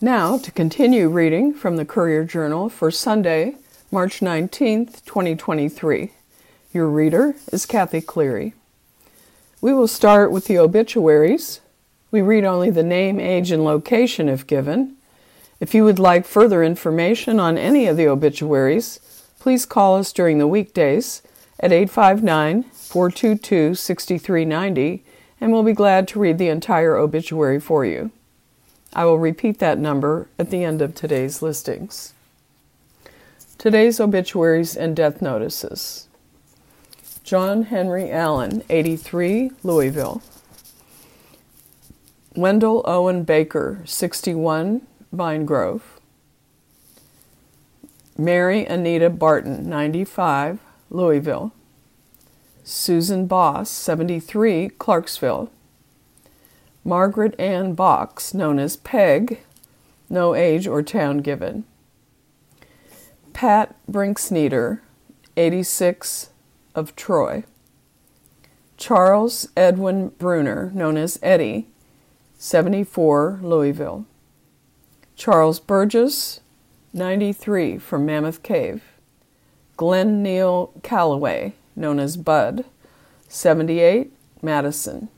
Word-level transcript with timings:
Now, 0.00 0.36
to 0.36 0.50
continue 0.50 1.08
reading 1.08 1.54
from 1.54 1.76
the 1.76 1.86
Courier 1.86 2.22
Journal 2.22 2.68
for 2.68 2.90
Sunday, 2.90 3.56
March 3.90 4.20
19th, 4.20 5.02
2023. 5.06 6.12
Your 6.74 6.86
reader 6.86 7.34
is 7.50 7.64
Kathy 7.64 8.02
Cleary. 8.02 8.52
We 9.62 9.72
will 9.72 9.88
start 9.88 10.30
with 10.30 10.48
the 10.48 10.58
obituaries. 10.58 11.60
We 12.10 12.20
read 12.20 12.44
only 12.44 12.68
the 12.68 12.82
name, 12.82 13.18
age, 13.18 13.50
and 13.50 13.64
location 13.64 14.28
if 14.28 14.46
given. 14.46 14.96
If 15.60 15.74
you 15.74 15.82
would 15.84 15.98
like 15.98 16.26
further 16.26 16.62
information 16.62 17.40
on 17.40 17.56
any 17.56 17.86
of 17.86 17.96
the 17.96 18.06
obituaries, 18.06 19.00
please 19.40 19.64
call 19.64 19.96
us 19.96 20.12
during 20.12 20.36
the 20.36 20.46
weekdays 20.46 21.22
at 21.58 21.72
859 21.72 22.64
422 22.64 23.74
6390 23.74 25.04
and 25.40 25.52
we'll 25.52 25.62
be 25.62 25.72
glad 25.72 26.06
to 26.08 26.18
read 26.18 26.36
the 26.36 26.48
entire 26.48 26.96
obituary 26.96 27.58
for 27.58 27.86
you. 27.86 28.10
I 28.96 29.04
will 29.04 29.18
repeat 29.18 29.58
that 29.58 29.78
number 29.78 30.26
at 30.38 30.48
the 30.48 30.64
end 30.64 30.80
of 30.80 30.94
today's 30.94 31.42
listings. 31.42 32.14
Today's 33.58 34.00
obituaries 34.00 34.74
and 34.74 34.96
death 34.96 35.20
notices 35.20 36.08
John 37.22 37.64
Henry 37.64 38.10
Allen, 38.10 38.62
83, 38.70 39.50
Louisville. 39.62 40.22
Wendell 42.34 42.82
Owen 42.86 43.22
Baker, 43.24 43.82
61, 43.84 44.80
Vine 45.12 45.44
Grove. 45.44 46.00
Mary 48.16 48.64
Anita 48.64 49.10
Barton, 49.10 49.68
95, 49.68 50.58
Louisville. 50.88 51.52
Susan 52.64 53.26
Boss, 53.26 53.68
73, 53.68 54.70
Clarksville. 54.70 55.50
Margaret 56.86 57.34
Ann 57.36 57.74
Box, 57.74 58.32
known 58.32 58.60
as 58.60 58.76
Peg, 58.76 59.40
no 60.08 60.36
age 60.36 60.68
or 60.68 60.84
town 60.84 61.18
given. 61.18 61.64
Pat 63.32 63.74
Brinksneeder, 63.90 64.78
86, 65.36 66.30
of 66.76 66.94
Troy. 66.94 67.42
Charles 68.76 69.48
Edwin 69.56 70.10
Bruner, 70.10 70.70
known 70.74 70.96
as 70.96 71.18
Eddie, 71.24 71.66
74, 72.38 73.40
Louisville. 73.42 74.06
Charles 75.16 75.58
Burgess, 75.58 76.38
93, 76.92 77.78
from 77.78 78.06
Mammoth 78.06 78.44
Cave. 78.44 78.84
Glenn 79.76 80.22
Neal 80.22 80.72
Calloway, 80.84 81.54
known 81.74 81.98
as 81.98 82.16
Bud, 82.16 82.64
78, 83.26 84.12
Madison. 84.40 85.08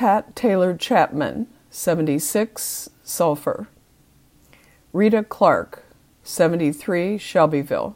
Pat 0.00 0.34
Taylor 0.34 0.74
Chapman, 0.74 1.46
76, 1.68 2.88
Sulphur. 3.04 3.68
Rita 4.94 5.22
Clark, 5.22 5.84
73, 6.22 7.18
Shelbyville. 7.18 7.94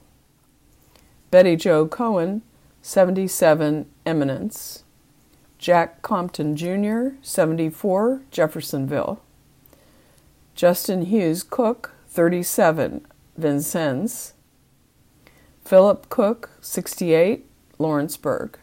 Betty 1.30 1.56
Jo 1.56 1.86
Cohen, 1.86 2.42
77, 2.82 3.86
Eminence. 4.04 4.84
Jack 5.56 6.02
Compton 6.02 6.54
Jr., 6.54 7.16
74, 7.22 8.20
Jeffersonville. 8.30 9.22
Justin 10.54 11.06
Hughes 11.06 11.42
Cook, 11.42 11.92
37, 12.08 13.06
Vincennes. 13.38 14.34
Philip 15.64 16.10
Cook, 16.10 16.50
68, 16.60 17.46
Lawrenceburg. 17.78 18.58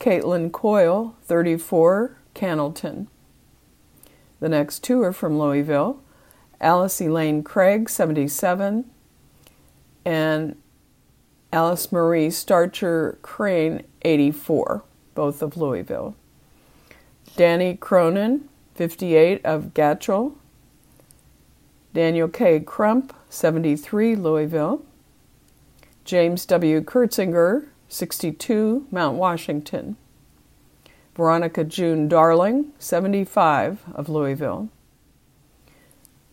Caitlin 0.00 0.50
Coyle, 0.50 1.14
34, 1.22 2.16
Cannelton. 2.34 3.06
The 4.40 4.48
next 4.48 4.82
two 4.84 5.02
are 5.02 5.12
from 5.12 5.38
Louisville. 5.38 6.00
Alice 6.60 7.00
Elaine 7.00 7.42
Craig, 7.42 7.88
77, 7.88 8.84
and 10.04 10.56
Alice 11.52 11.90
Marie 11.90 12.30
Starcher 12.30 13.18
Crane, 13.22 13.84
84 14.02 14.84
both 15.14 15.42
of 15.42 15.56
Louisville. 15.56 16.14
Danny 17.36 17.76
Cronin, 17.76 18.48
58 18.74 19.44
of 19.44 19.74
Gatchel. 19.74 20.32
Daniel 21.92 22.28
K. 22.28 22.60
Crump, 22.60 23.14
73, 23.28 24.16
Louisville. 24.16 24.82
James 26.04 26.46
W. 26.46 26.80
Kurtzinger, 26.80 27.66
62, 27.88 28.86
Mount 28.90 29.16
Washington. 29.18 29.96
Veronica 31.14 31.64
June 31.64 32.08
Darling, 32.08 32.72
75, 32.78 33.84
of 33.94 34.08
Louisville. 34.08 34.68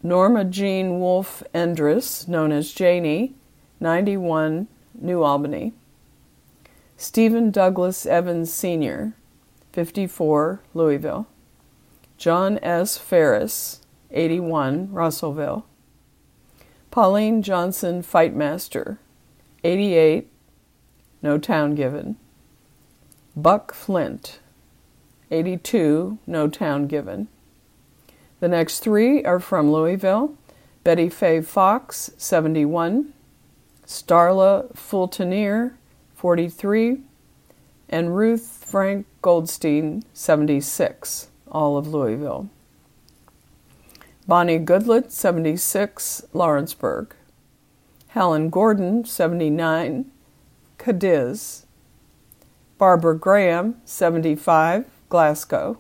Norma 0.04 0.46
Jean 0.46 1.00
Wolfe 1.00 1.44
Endress, 1.54 2.28
known 2.28 2.52
as 2.52 2.72
Janie, 2.72 3.36
91, 3.80 4.68
New 4.94 5.24
Albany. 5.24 5.74
Stephen 6.96 7.52
Douglas 7.52 8.06
Evans 8.06 8.54
Sr., 8.54 9.14
54, 9.74 10.62
Louisville. 10.74 11.28
John 12.18 12.58
S. 12.64 12.98
Ferris, 12.98 13.82
81, 14.12 14.92
Russellville. 14.92 15.66
Pauline 16.90 17.44
Johnson 17.44 18.02
Fightmaster, 18.02 18.98
88, 19.64 20.32
no 21.22 21.38
town 21.38 21.76
given. 21.76 22.16
Buck 23.36 23.74
Flint, 23.74 24.40
82, 25.32 26.18
no 26.26 26.48
town 26.48 26.88
given. 26.88 27.28
The 28.40 28.48
next 28.48 28.80
three 28.80 29.24
are 29.24 29.40
from 29.40 29.72
Louisville 29.72 30.36
Betty 30.84 31.10
Faye 31.10 31.42
Fox, 31.42 32.12
71, 32.18 33.12
Starla 33.86 34.74
Fultonier, 34.74 35.74
43, 36.16 37.00
and 37.90 38.16
Ruth 38.16 38.66
Frank 38.66 39.06
Goldstein, 39.22 40.04
76, 40.14 41.28
all 41.52 41.78
of 41.78 41.88
Louisville. 41.88 42.50
Bonnie 44.28 44.60
Goodlett, 44.60 45.12
76, 45.12 46.24
Lawrenceburg. 46.34 47.14
Helen 48.10 48.50
Gordon, 48.50 49.06
79, 49.06 50.12
Cadiz. 50.78 51.66
Barbara 52.78 53.18
Graham, 53.18 53.76
75, 53.86 54.86
Glasgow. 55.10 55.78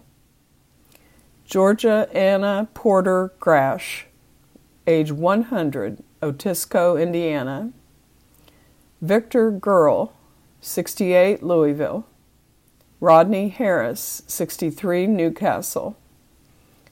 Georgia 1.45 2.09
Anna 2.13 2.67
Porter 2.73 3.31
Grash, 3.39 4.05
age 4.85 5.11
100, 5.11 6.03
Otisco, 6.21 7.01
Indiana. 7.01 7.71
Victor 9.01 9.51
Girl, 9.51 10.13
68 10.61 11.43
Louisville. 11.43 12.05
Rodney 12.99 13.49
Harris, 13.49 14.23
63 14.27 15.07
Newcastle. 15.07 15.95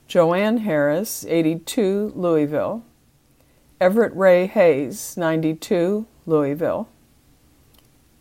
Joanne 0.07 0.57
Harris, 0.57 1.25
82 1.27 2.13
Louisville. 2.15 2.83
Everett 3.81 4.15
Ray 4.15 4.47
Hayes, 4.47 5.17
92 5.17 6.05
Louisville. 6.25 6.87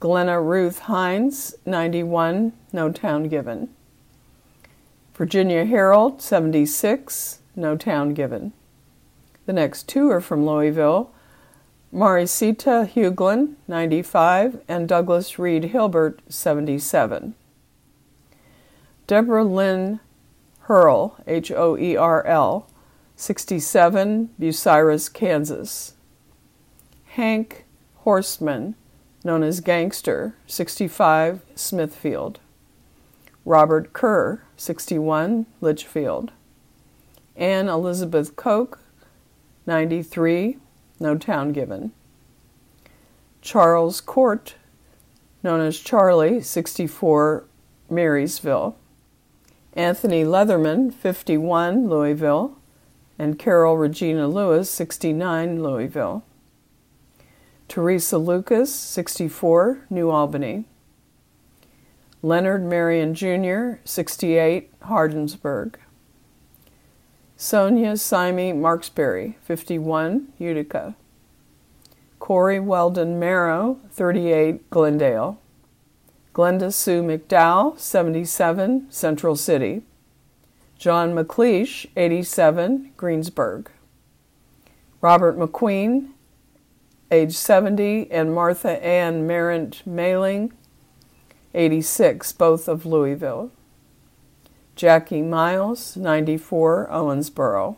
Glenna 0.01 0.41
Ruth 0.41 0.81
Hines, 0.81 1.55
91, 1.65 2.53
no 2.73 2.91
town 2.91 3.29
given. 3.29 3.69
Virginia 5.15 5.65
Herald, 5.65 6.21
76, 6.21 7.39
no 7.55 7.77
town 7.77 8.15
given. 8.15 8.53
The 9.47 9.53
next 9.53 9.89
two 9.89 10.11
are 10.11 10.21
from 10.21 10.45
Louisville 10.45 11.11
Marisita 11.95 12.89
Huglin, 12.89 13.55
95, 13.69 14.61
and 14.67 14.89
Douglas 14.89 15.39
Reed 15.39 15.67
Hilbert, 15.67 16.21
77. 16.29 17.35
Deborah 19.07 19.45
Lynn 19.45 20.01
Hurl, 20.63 21.17
H 21.29 21.53
O 21.53 21.79
E 21.79 21.97
R 21.97 22.27
L, 22.27 22.69
67, 23.15 24.31
Bucyrus, 24.41 25.13
Kansas. 25.13 25.95
Hank 27.05 27.65
Horseman, 27.99 28.75
known 29.23 29.45
as 29.45 29.61
Gangster, 29.61 30.35
65, 30.49 31.43
Smithfield. 31.55 32.41
Robert 33.45 33.93
Kerr, 33.93 34.43
61, 34.57 35.47
Litchfield. 35.61 36.33
Anne 37.37 37.69
Elizabeth 37.69 38.37
Koch, 38.37 38.79
93, 39.67 40.59
no 41.01 41.19
town 41.19 41.53
given. 41.53 41.93
Charles 43.43 44.01
Court, 44.01 44.55
known 45.43 45.61
as 45.61 45.79
Charlie, 45.79 46.41
64, 46.41 47.45
Marysville. 47.91 48.77
Anthony 49.75 50.25
Leatherman, 50.25 50.93
51, 50.93 51.89
Louisville. 51.89 52.57
And 53.19 53.39
Carol 53.39 53.77
Regina 53.77 54.27
Lewis, 54.27 54.71
69, 54.71 55.63
Louisville. 55.63 56.25
Teresa 57.69 58.19
Lucas, 58.19 58.75
64, 58.75 59.87
New 59.91 60.11
Albany. 60.11 60.65
Leonard 62.25 62.65
Marion 62.65 63.15
Jr., 63.15 63.83
68, 63.85 64.81
Hardinsburg. 64.81 65.75
Sonia 67.37 67.99
Simy 67.99 68.51
Marksberry, 68.51 69.35
51, 69.43 70.33
Utica. 70.39 70.95
Corey 72.19 72.59
Weldon 72.59 73.19
Marrow, 73.19 73.79
38, 73.91 74.71
Glendale. 74.71 75.39
Glenda 76.33 76.73
Sue 76.73 77.03
McDowell, 77.03 77.79
77, 77.79 78.91
Central 78.91 79.37
City. 79.37 79.83
John 80.79 81.13
McLeish, 81.13 81.85
87, 81.95 82.93
Greensburg. 82.97 83.71
Robert 85.03 85.37
McQueen, 85.37 86.13
age 87.11 87.35
70, 87.35 88.11
and 88.11 88.35
Martha 88.35 88.83
Ann 88.83 89.27
Merritt 89.27 89.87
Mailing, 89.87 90.55
86, 91.55 92.33
both 92.33 92.69
of 92.69 92.85
Louisville. 92.85 93.51
Jackie 94.77 95.23
Miles, 95.23 95.97
94, 95.97 96.89
Owensboro. 96.91 97.77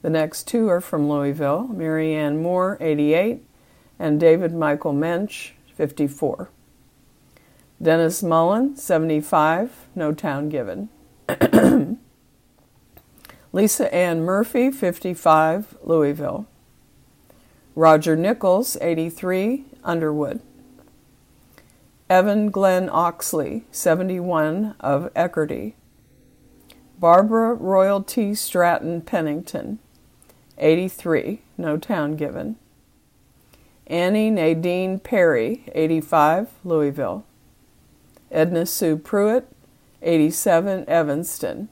The 0.00 0.10
next 0.10 0.48
two 0.48 0.68
are 0.68 0.80
from 0.80 1.08
Louisville 1.08 1.68
Mary 1.68 2.14
Ann 2.14 2.42
Moore, 2.42 2.78
88, 2.80 3.44
and 3.98 4.18
David 4.18 4.54
Michael 4.54 4.92
Mensch, 4.94 5.52
54. 5.74 6.48
Dennis 7.80 8.22
Mullen, 8.22 8.76
75, 8.76 9.88
no 9.94 10.12
town 10.12 10.48
given. 10.48 10.88
Lisa 13.52 13.94
Ann 13.94 14.22
Murphy, 14.22 14.70
55, 14.70 15.76
Louisville. 15.84 16.46
Roger 17.74 18.16
Nichols, 18.16 18.76
83, 18.80 19.64
Underwood. 19.84 20.40
Evan 22.12 22.50
Glenn 22.50 22.90
Oxley, 22.92 23.64
71, 23.70 24.74
of 24.80 25.10
Eckerty. 25.14 25.72
Barbara 26.98 27.54
Royal 27.54 28.02
T. 28.02 28.34
Stratton 28.34 29.00
Pennington, 29.00 29.78
83, 30.58 31.40
no 31.56 31.78
town 31.78 32.16
given. 32.16 32.56
Annie 33.86 34.28
Nadine 34.28 34.98
Perry, 34.98 35.64
85, 35.74 36.50
Louisville. 36.64 37.24
Edna 38.30 38.66
Sue 38.66 38.98
Pruitt, 38.98 39.48
87, 40.02 40.86
Evanston. 40.86 41.70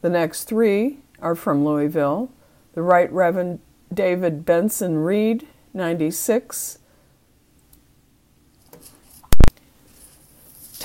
The 0.00 0.08
next 0.08 0.44
three 0.44 1.00
are 1.20 1.34
from 1.34 1.62
Louisville. 1.62 2.30
The 2.72 2.80
Right 2.80 3.12
Reverend 3.12 3.60
David 3.92 4.46
Benson 4.46 4.96
Reed, 4.96 5.46
96. 5.74 6.78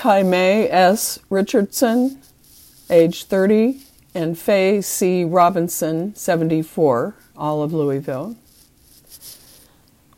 Ty 0.06 0.22
S. 0.22 1.18
Richardson, 1.32 2.22
age 2.92 3.24
30, 3.24 3.82
and 4.14 4.38
Faye 4.38 4.80
C. 4.80 5.24
Robinson, 5.24 6.14
74, 6.14 7.16
all 7.36 7.64
of 7.64 7.74
Louisville. 7.74 8.36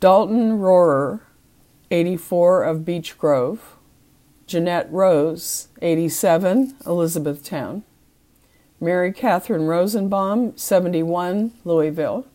Dalton 0.02 0.60
Rohrer, 0.60 1.22
84, 1.90 2.64
of 2.66 2.84
Beech 2.84 3.18
Grove. 3.18 3.78
Jeanette 4.46 4.92
Rose, 4.92 5.70
87, 5.82 6.76
Elizabethtown. 6.86 7.84
Mary 8.82 9.14
Catherine 9.14 9.68
Rosenbaum, 9.68 10.52
71, 10.58 11.54
Louisville. 11.64 12.28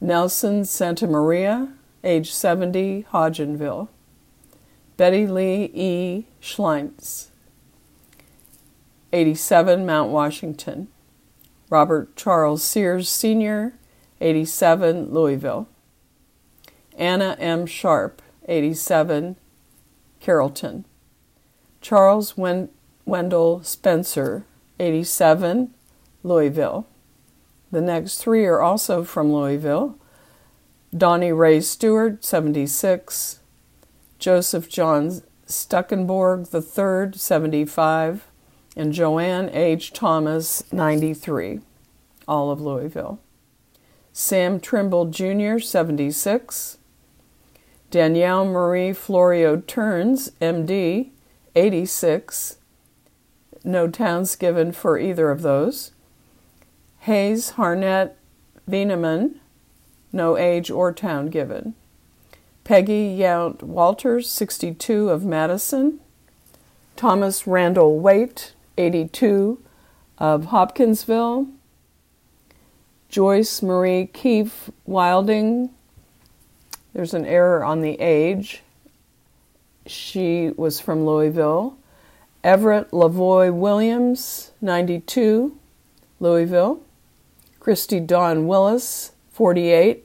Nelson 0.00 0.64
Santa 0.64 1.06
Maria, 1.06 1.68
age 2.02 2.32
70, 2.32 3.06
Hodgenville. 3.12 3.86
Betty 4.96 5.26
Lee 5.26 5.70
E. 5.74 6.26
Schleintz, 6.40 7.26
87, 9.12 9.84
Mount 9.84 10.10
Washington. 10.10 10.88
Robert 11.68 12.14
Charles 12.16 12.62
Sears 12.62 13.08
Sr., 13.08 13.74
87, 14.20 15.12
Louisville. 15.12 15.68
Anna 16.96 17.36
M. 17.38 17.66
Sharp, 17.66 18.22
87, 18.48 19.36
Carrollton. 20.20 20.84
Charles 21.80 22.36
Wen- 22.36 22.70
Wendell 23.04 23.62
Spencer, 23.62 24.44
87, 24.80 25.74
Louisville. 26.22 26.86
The 27.70 27.80
next 27.80 28.18
three 28.18 28.46
are 28.46 28.60
also 28.60 29.04
from 29.04 29.32
Louisville. 29.32 29.98
Donnie 30.96 31.32
Ray 31.32 31.60
Stewart, 31.60 32.24
76. 32.24 33.40
Joseph 34.18 34.68
John 34.68 35.22
Stuckenborg 35.46 36.52
III, 36.52 37.18
75. 37.18 38.26
And 38.76 38.92
Joanne 38.92 39.48
H. 39.50 39.92
Thomas, 39.92 40.62
93. 40.72 41.60
All 42.28 42.50
of 42.50 42.60
Louisville. 42.60 43.20
Sam 44.12 44.60
Trimble 44.60 45.06
Jr., 45.06 45.58
76. 45.58 46.78
Danielle 47.90 48.44
Marie 48.44 48.92
Florio 48.92 49.58
Turns, 49.60 50.30
MD, 50.40 51.10
86. 51.54 52.56
No 53.64 53.88
towns 53.88 54.36
given 54.36 54.72
for 54.72 54.98
either 54.98 55.30
of 55.30 55.42
those. 55.42 55.92
Hayes 57.00 57.52
Harnett 57.52 58.12
Veneman, 58.66 59.40
no 60.12 60.36
age 60.36 60.70
or 60.70 60.92
town 60.92 61.28
given. 61.28 61.74
Peggy 62.66 63.16
Yount 63.16 63.62
Walters, 63.62 64.28
62 64.28 65.08
of 65.08 65.24
Madison. 65.24 66.00
Thomas 66.96 67.46
Randall 67.46 68.00
Waite, 68.00 68.54
82 68.76 69.62
of 70.18 70.46
Hopkinsville. 70.46 71.46
Joyce 73.08 73.62
Marie 73.62 74.10
Keefe 74.12 74.68
Wilding, 74.84 75.70
there's 76.92 77.14
an 77.14 77.24
error 77.24 77.64
on 77.64 77.82
the 77.82 78.00
age. 78.00 78.62
She 79.86 80.50
was 80.56 80.80
from 80.80 81.06
Louisville. 81.06 81.78
Everett 82.42 82.90
Lavoy 82.90 83.54
Williams, 83.54 84.50
92, 84.60 85.56
Louisville. 86.18 86.82
Christy 87.60 88.00
Dawn 88.00 88.48
Willis, 88.48 89.12
48, 89.30 90.04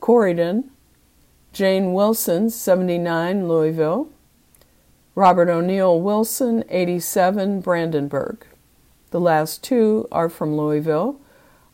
Corydon. 0.00 0.70
Jane 1.52 1.92
Wilson, 1.92 2.50
79, 2.50 3.48
Louisville. 3.48 4.08
Robert 5.14 5.48
O'Neill 5.48 6.00
Wilson, 6.00 6.62
87, 6.68 7.60
Brandenburg. 7.60 8.46
The 9.10 9.18
last 9.18 9.64
two 9.64 10.06
are 10.12 10.28
from 10.28 10.56
Louisville. 10.56 11.20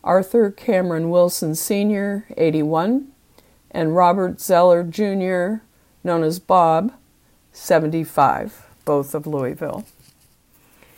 Arthur 0.03 0.49
Cameron 0.49 1.09
Wilson 1.09 1.55
Sr., 1.55 2.25
81, 2.37 3.07
and 3.71 3.95
Robert 3.95 4.39
Zeller 4.39 4.83
Jr., 4.83 5.63
known 6.03 6.23
as 6.23 6.39
Bob, 6.39 6.93
75, 7.51 8.67
both 8.85 9.13
of 9.13 9.27
Louisville. 9.27 9.85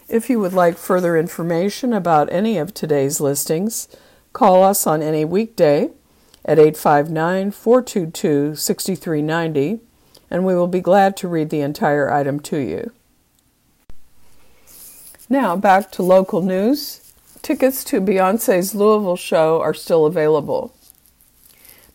If 0.10 0.29
you 0.29 0.39
would 0.39 0.53
like 0.53 0.77
further 0.77 1.17
information 1.17 1.91
about 1.91 2.31
any 2.31 2.57
of 2.57 2.74
today's 2.74 3.19
listings, 3.19 3.89
call 4.31 4.63
us 4.63 4.88
on 4.88 5.01
any 5.01 5.25
weekday 5.25 5.89
at 6.47 6.57
859 6.57 7.51
422 7.51 8.55
6390 8.55 9.81
and 10.29 10.45
we 10.45 10.55
will 10.55 10.67
be 10.67 10.81
glad 10.81 11.15
to 11.17 11.27
read 11.27 11.49
the 11.49 11.61
entire 11.61 12.11
item 12.11 12.39
to 12.41 12.57
you. 12.57 12.91
Now, 15.29 15.55
back 15.55 15.91
to 15.93 16.03
local 16.03 16.41
news. 16.41 17.13
Tickets 17.41 17.83
to 17.85 18.01
Beyonce's 18.01 18.73
Louisville 18.73 19.15
show 19.15 19.61
are 19.61 19.73
still 19.73 20.05
available. 20.05 20.73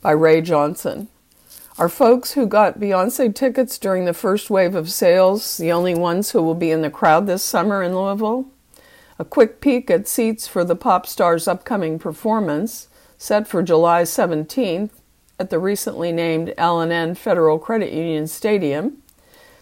By 0.00 0.12
Ray 0.12 0.40
Johnson. 0.40 1.08
Are 1.78 1.88
folks 1.88 2.32
who 2.32 2.46
got 2.46 2.78
Beyonce 2.78 3.34
tickets 3.34 3.78
during 3.78 4.04
the 4.04 4.12
first 4.12 4.50
wave 4.50 4.74
of 4.74 4.90
sales 4.90 5.56
the 5.56 5.72
only 5.72 5.94
ones 5.94 6.30
who 6.30 6.42
will 6.42 6.54
be 6.54 6.70
in 6.70 6.82
the 6.82 6.90
crowd 6.90 7.26
this 7.26 7.42
summer 7.42 7.82
in 7.82 7.94
Louisville? 7.94 8.46
A 9.18 9.24
quick 9.24 9.60
peek 9.60 9.90
at 9.90 10.06
seats 10.06 10.46
for 10.46 10.64
the 10.64 10.76
pop 10.76 11.06
star's 11.06 11.48
upcoming 11.48 11.98
performance, 11.98 12.88
set 13.22 13.46
for 13.46 13.62
July 13.62 14.02
17th 14.02 14.90
at 15.38 15.48
the 15.48 15.58
recently 15.60 16.10
named 16.10 16.52
L&N 16.58 17.14
Federal 17.14 17.56
Credit 17.56 17.92
Union 17.92 18.26
Stadium, 18.26 19.00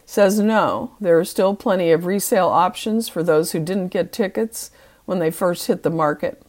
says 0.07 0.40
no, 0.40 0.93
there 0.99 1.19
are 1.19 1.26
still 1.26 1.55
plenty 1.55 1.93
of 1.93 2.07
resale 2.07 2.49
options 2.49 3.11
for 3.11 3.23
those 3.23 3.52
who 3.52 3.59
didn't 3.59 3.88
get 3.88 4.14
tickets 4.14 4.71
when 5.05 5.19
they 5.19 5.31
first 5.31 5.67
hit 5.67 5.83
the 5.83 5.90
market. 5.90 6.40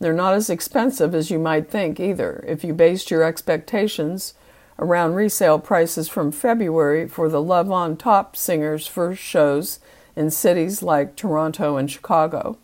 They're 0.00 0.12
not 0.12 0.34
as 0.34 0.50
expensive 0.50 1.14
as 1.14 1.30
you 1.30 1.38
might 1.38 1.70
think 1.70 2.00
either 2.00 2.44
if 2.48 2.64
you 2.64 2.74
based 2.74 3.12
your 3.12 3.22
expectations 3.22 4.34
around 4.76 5.14
resale 5.14 5.60
prices 5.60 6.08
from 6.08 6.32
February 6.32 7.06
for 7.06 7.28
the 7.28 7.40
Love 7.40 7.70
on 7.70 7.96
Top 7.96 8.34
singers' 8.34 8.88
first 8.88 9.22
shows 9.22 9.78
in 10.16 10.32
cities 10.32 10.82
like 10.82 11.14
Toronto 11.14 11.76
and 11.76 11.88
Chicago. 11.88 12.58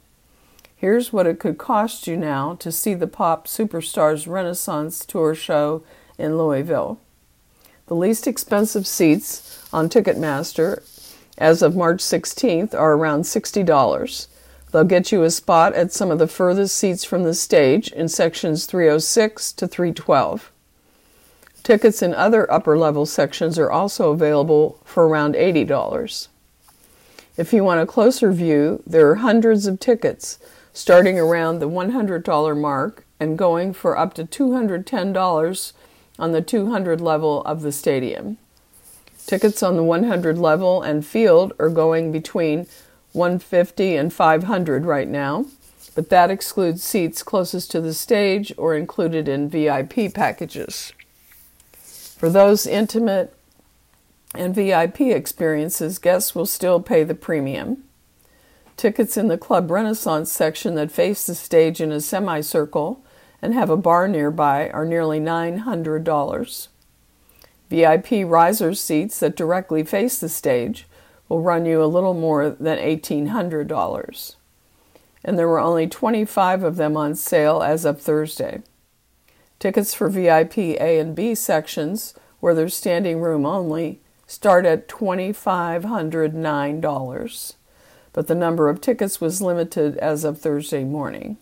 Here's 0.79 1.11
what 1.11 1.27
it 1.27 1.39
could 1.39 1.57
cost 1.57 2.07
you 2.07 2.19
now 2.19 2.55
to 2.57 2.71
see 2.71 2.93
the 2.93 3.07
pop 3.07 3.47
superstars 3.47 4.29
Renaissance 4.29 5.07
Tour 5.07 5.35
show 5.35 5.83
in 6.19 6.37
Louisville. 6.37 7.01
The 7.87 7.97
least 7.97 8.27
expensive 8.27 8.87
seats 8.87 9.67
on 9.73 9.89
Ticketmaster 9.89 10.83
as 11.39 11.63
of 11.63 11.77
March 11.77 12.01
16th 12.03 12.75
are 12.75 12.93
around 12.93 13.23
$60. 13.23 14.27
They'll 14.71 14.85
get 14.85 15.13
you 15.13 15.23
a 15.23 15.31
spot 15.31 15.73
at 15.73 15.93
some 15.93 16.11
of 16.11 16.19
the 16.19 16.29
furthest 16.29 16.77
seats 16.77 17.05
from 17.05 17.25
the 17.25 17.33
stage 17.33 17.91
in 17.93 18.09
sections 18.09 18.67
306 18.67 19.53
to 19.53 19.67
312. 19.67 20.53
Tickets 21.63 22.03
in 22.03 22.13
other 22.13 22.53
upper 22.53 22.77
level 22.77 23.07
sections 23.07 23.59
are 23.59 23.71
also 23.71 24.11
available 24.11 24.79
for 24.85 25.09
around 25.09 25.35
$80. 25.37 26.29
If 27.39 27.53
you 27.55 27.65
want 27.65 27.81
a 27.81 27.87
closer 27.87 28.31
view, 28.31 28.83
there 28.87 29.09
are 29.11 29.17
hundreds 29.17 29.67
of 29.67 29.81
tickets 29.81 30.39
starting 30.77 31.19
around 31.19 31.59
the 31.59 31.69
$100 31.69 32.61
mark 32.61 33.07
and 33.19 33.39
going 33.39 33.73
for 33.73 33.97
up 33.97 34.13
to 34.13 34.27
$210 34.27 35.73
on 36.19 36.33
the 36.33 36.43
200 36.43 37.01
level 37.01 37.43
of 37.45 37.63
the 37.63 37.73
stadium. 37.73 38.37
Tickets 39.27 39.63
on 39.63 39.77
the 39.77 39.83
100 39.83 40.37
level 40.37 40.83
and 40.83 41.07
field 41.07 41.55
are 41.59 41.71
going 41.71 42.13
between 42.13 42.67
150 43.13 43.97
and 43.97 44.13
500 44.13 44.85
right 44.85 45.09
now, 45.09 45.47
but 45.95 46.11
that 46.11 46.31
excludes 46.31 46.83
seats 46.83 47.23
closest 47.23 47.71
to 47.71 47.81
the 47.81 47.95
stage 47.95 48.53
or 48.59 48.75
included 48.75 49.29
in 49.29 49.49
VIP 49.49 50.13
packages. 50.13 50.93
For 52.19 52.29
those 52.29 52.67
intimate 52.67 53.35
and 54.35 54.55
VIP 54.55 55.01
experiences, 55.01 55.99
guests 55.99 56.35
will 56.35 56.45
still 56.45 56.83
pay 56.83 57.03
the 57.03 57.15
premium. 57.15 57.86
Tickets 58.77 59.17
in 59.17 59.29
the 59.29 59.39
Club 59.39 59.71
Renaissance 59.71 60.31
section 60.31 60.75
that 60.75 60.93
face 60.93 61.27
the 61.27 61.35
stage 61.35 61.81
in 61.81 61.91
a 61.91 62.01
semicircle 62.01 63.03
and 63.41 63.55
have 63.55 63.71
a 63.71 63.77
bar 63.77 64.07
nearby 64.07 64.69
are 64.69 64.85
nearly 64.85 65.19
$900. 65.19 66.69
VIP 67.71 68.11
riser 68.27 68.75
seats 68.75 69.19
that 69.21 69.35
directly 69.35 69.83
face 69.83 70.19
the 70.19 70.29
stage 70.29 70.87
will 71.27 71.41
run 71.41 71.65
you 71.65 71.83
a 71.83 71.87
little 71.87 72.13
more 72.13 72.51
than 72.51 72.79
$1,800. 72.79 74.37
And 75.25 75.39
there 75.39 75.49
were 75.49 75.59
only 75.59 75.87
25 75.87 76.63
of 76.63 76.77
them 76.77 76.99
on 76.99 77.15
sale 77.15 77.63
as 77.63 77.87
of 77.87 78.03
Thursday. 78.03 78.63
Tickets 79.59 79.95
for 79.95 80.11
VIP 80.11 80.59
A 80.59 80.99
and 80.99 81.17
B 81.17 81.35
sections, 81.35 82.13
where 82.41 82.55
there's 82.55 82.75
standing 82.75 83.21
room 83.21 83.47
only, 83.47 84.03
start 84.27 84.67
at 84.67 84.87
$2,509 84.87 87.55
but 88.17 88.29
the 88.29 88.35
number 88.35 88.71
of 88.71 88.81
tickets 88.81 89.21
was 89.21 89.43
limited 89.43 89.99
as 89.99 90.25
of 90.25 90.39
Thursday 90.39 90.83
morning. 90.83 91.37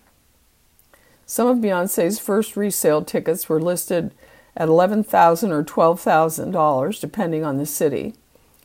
Some 1.24 1.46
of 1.46 1.58
Beyonce's 1.58 2.18
first 2.18 2.56
resale 2.56 3.04
tickets 3.04 3.48
were 3.48 3.60
listed 3.60 4.12
at 4.56 4.66
11,000 4.66 5.52
or 5.52 5.62
$12,000 5.62 7.00
depending 7.00 7.44
on 7.44 7.58
the 7.58 7.64
city. 7.64 8.14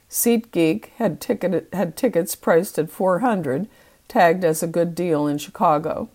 SeatGeek 0.10 0.88
had, 0.98 1.22
ticket, 1.22 1.70
had 1.72 1.96
tickets 1.96 2.34
priced 2.34 2.80
at 2.80 2.90
400, 2.90 3.68
tagged 4.08 4.44
as 4.44 4.64
a 4.64 4.68
good 4.68 4.96
deal 4.96 5.28
in 5.28 5.38
Chicago. 5.38 6.10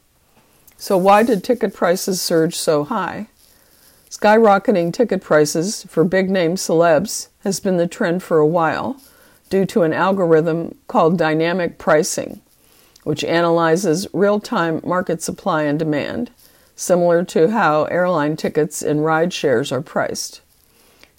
So 0.77 0.99
why 0.99 1.23
did 1.23 1.45
ticket 1.45 1.73
prices 1.73 2.21
surge 2.21 2.57
so 2.57 2.83
high? 2.83 3.29
Skyrocketing 4.11 4.93
ticket 4.93 5.23
prices 5.23 5.85
for 5.85 6.03
big 6.03 6.29
name 6.29 6.57
celebs 6.57 7.29
has 7.45 7.61
been 7.61 7.77
the 7.77 7.87
trend 7.87 8.25
for 8.25 8.39
a 8.39 8.47
while 8.47 9.01
due 9.55 9.65
to 9.65 9.83
an 9.83 9.93
algorithm 9.93 10.77
called 10.89 11.17
dynamic 11.17 11.79
pricing, 11.79 12.41
which 13.05 13.23
analyzes 13.23 14.09
real 14.13 14.41
time 14.41 14.81
market 14.83 15.23
supply 15.23 15.63
and 15.63 15.79
demand, 15.79 16.29
similar 16.75 17.23
to 17.23 17.53
how 17.53 17.85
airline 17.85 18.35
tickets 18.35 18.83
and 18.83 19.05
ride 19.05 19.33
shares 19.33 19.71
are 19.71 19.81
priced. 19.81 20.41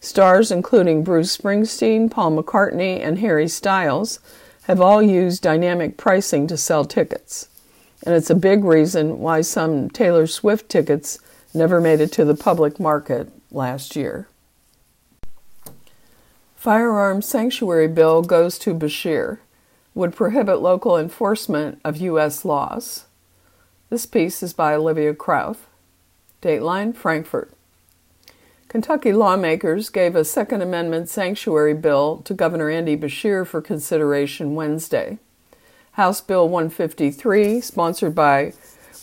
Stars 0.01 0.51
including 0.51 1.01
Bruce 1.01 1.37
Springsteen, 1.37 2.11
Paul 2.11 2.35
McCartney, 2.35 2.99
and 2.99 3.19
Harry 3.19 3.47
Styles 3.47 4.19
have 4.63 4.81
all 4.81 5.01
used 5.01 5.41
dynamic 5.41 5.95
pricing 5.95 6.45
to 6.45 6.57
sell 6.57 6.83
tickets. 6.83 7.47
And 8.05 8.13
it's 8.13 8.29
a 8.29 8.35
big 8.35 8.65
reason 8.65 9.19
why 9.19 9.39
some 9.39 9.89
Taylor 9.89 10.27
Swift 10.27 10.67
tickets 10.67 11.19
never 11.53 11.79
made 11.79 12.01
it 12.01 12.11
to 12.11 12.25
the 12.25 12.35
public 12.35 12.81
market 12.81 13.29
last 13.49 13.95
year. 13.95 14.27
Firearms 16.65 17.27
Sanctuary 17.27 17.87
Bill 17.87 18.23
goes 18.23 18.57
to 18.57 18.73
Beshear, 18.73 19.37
would 19.93 20.15
prohibit 20.15 20.61
local 20.61 20.97
enforcement 20.97 21.79
of 21.85 21.97
U.S. 21.97 22.43
laws. 22.43 23.05
This 23.91 24.07
piece 24.07 24.41
is 24.41 24.51
by 24.51 24.73
Olivia 24.73 25.13
Krauth. 25.13 25.67
Dateline, 26.41 26.95
Frankfort. 26.95 27.53
Kentucky 28.67 29.13
lawmakers 29.13 29.89
gave 29.89 30.15
a 30.15 30.25
Second 30.25 30.63
Amendment 30.63 31.07
sanctuary 31.07 31.75
bill 31.75 32.23
to 32.25 32.33
Governor 32.33 32.71
Andy 32.71 32.97
Beshear 32.97 33.45
for 33.45 33.61
consideration 33.61 34.55
Wednesday. 34.55 35.19
House 35.91 36.19
Bill 36.19 36.49
153, 36.49 37.61
sponsored 37.61 38.15
by 38.15 38.53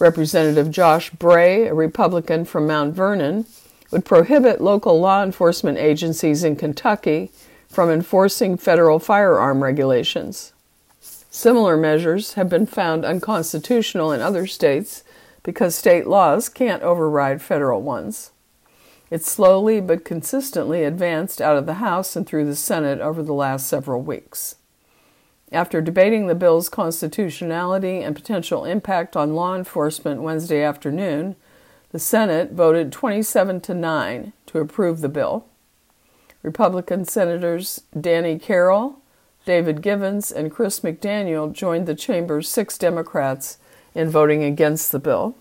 Representative 0.00 0.72
Josh 0.72 1.10
Bray, 1.10 1.68
a 1.68 1.74
Republican 1.74 2.44
from 2.44 2.66
Mount 2.66 2.92
Vernon, 2.92 3.46
would 3.92 4.04
prohibit 4.04 4.60
local 4.60 4.98
law 4.98 5.22
enforcement 5.22 5.78
agencies 5.78 6.42
in 6.42 6.56
Kentucky 6.56 7.30
from 7.72 7.88
enforcing 7.88 8.58
federal 8.58 8.98
firearm 8.98 9.62
regulations. 9.62 10.52
Similar 11.00 11.78
measures 11.78 12.34
have 12.34 12.50
been 12.50 12.66
found 12.66 13.06
unconstitutional 13.06 14.12
in 14.12 14.20
other 14.20 14.46
states 14.46 15.02
because 15.42 15.74
state 15.74 16.06
laws 16.06 16.50
can't 16.50 16.82
override 16.82 17.40
federal 17.40 17.80
ones. 17.80 18.30
It 19.10 19.24
slowly 19.24 19.80
but 19.80 20.04
consistently 20.04 20.84
advanced 20.84 21.40
out 21.40 21.56
of 21.56 21.64
the 21.64 21.74
House 21.74 22.14
and 22.14 22.26
through 22.26 22.44
the 22.44 22.56
Senate 22.56 23.00
over 23.00 23.22
the 23.22 23.32
last 23.32 23.66
several 23.66 24.02
weeks. 24.02 24.56
After 25.50 25.80
debating 25.80 26.26
the 26.26 26.34
bill's 26.34 26.68
constitutionality 26.68 28.02
and 28.02 28.14
potential 28.14 28.66
impact 28.66 29.16
on 29.16 29.34
law 29.34 29.56
enforcement 29.56 30.20
Wednesday 30.20 30.62
afternoon, 30.62 31.36
the 31.90 31.98
Senate 31.98 32.52
voted 32.52 32.92
27 32.92 33.62
to 33.62 33.74
9 33.74 34.32
to 34.46 34.58
approve 34.58 35.00
the 35.00 35.08
bill. 35.08 35.46
Republican 36.42 37.04
Senators 37.04 37.82
Danny 37.98 38.38
Carroll, 38.38 39.00
David 39.44 39.82
Givens, 39.82 40.30
and 40.32 40.50
Chris 40.50 40.80
McDaniel 40.80 41.52
joined 41.52 41.86
the 41.86 41.94
chamber's 41.94 42.48
six 42.48 42.78
Democrats 42.78 43.58
in 43.94 44.08
voting 44.08 44.42
against 44.42 44.92
the 44.92 44.98
bill. 44.98 45.36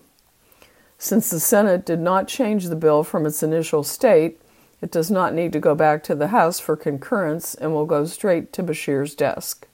Since 0.98 1.30
the 1.30 1.40
Senate 1.40 1.84
did 1.84 1.98
not 1.98 2.28
change 2.28 2.66
the 2.66 2.76
bill 2.76 3.02
from 3.02 3.26
its 3.26 3.42
initial 3.42 3.82
state, 3.82 4.40
it 4.80 4.90
does 4.90 5.10
not 5.10 5.34
need 5.34 5.52
to 5.52 5.60
go 5.60 5.74
back 5.74 6.02
to 6.04 6.14
the 6.14 6.28
House 6.28 6.60
for 6.60 6.76
concurrence 6.76 7.54
and 7.54 7.72
will 7.72 7.86
go 7.86 8.04
straight 8.04 8.52
to 8.52 8.62
Beshear's 8.62 9.14
desk. 9.14 9.66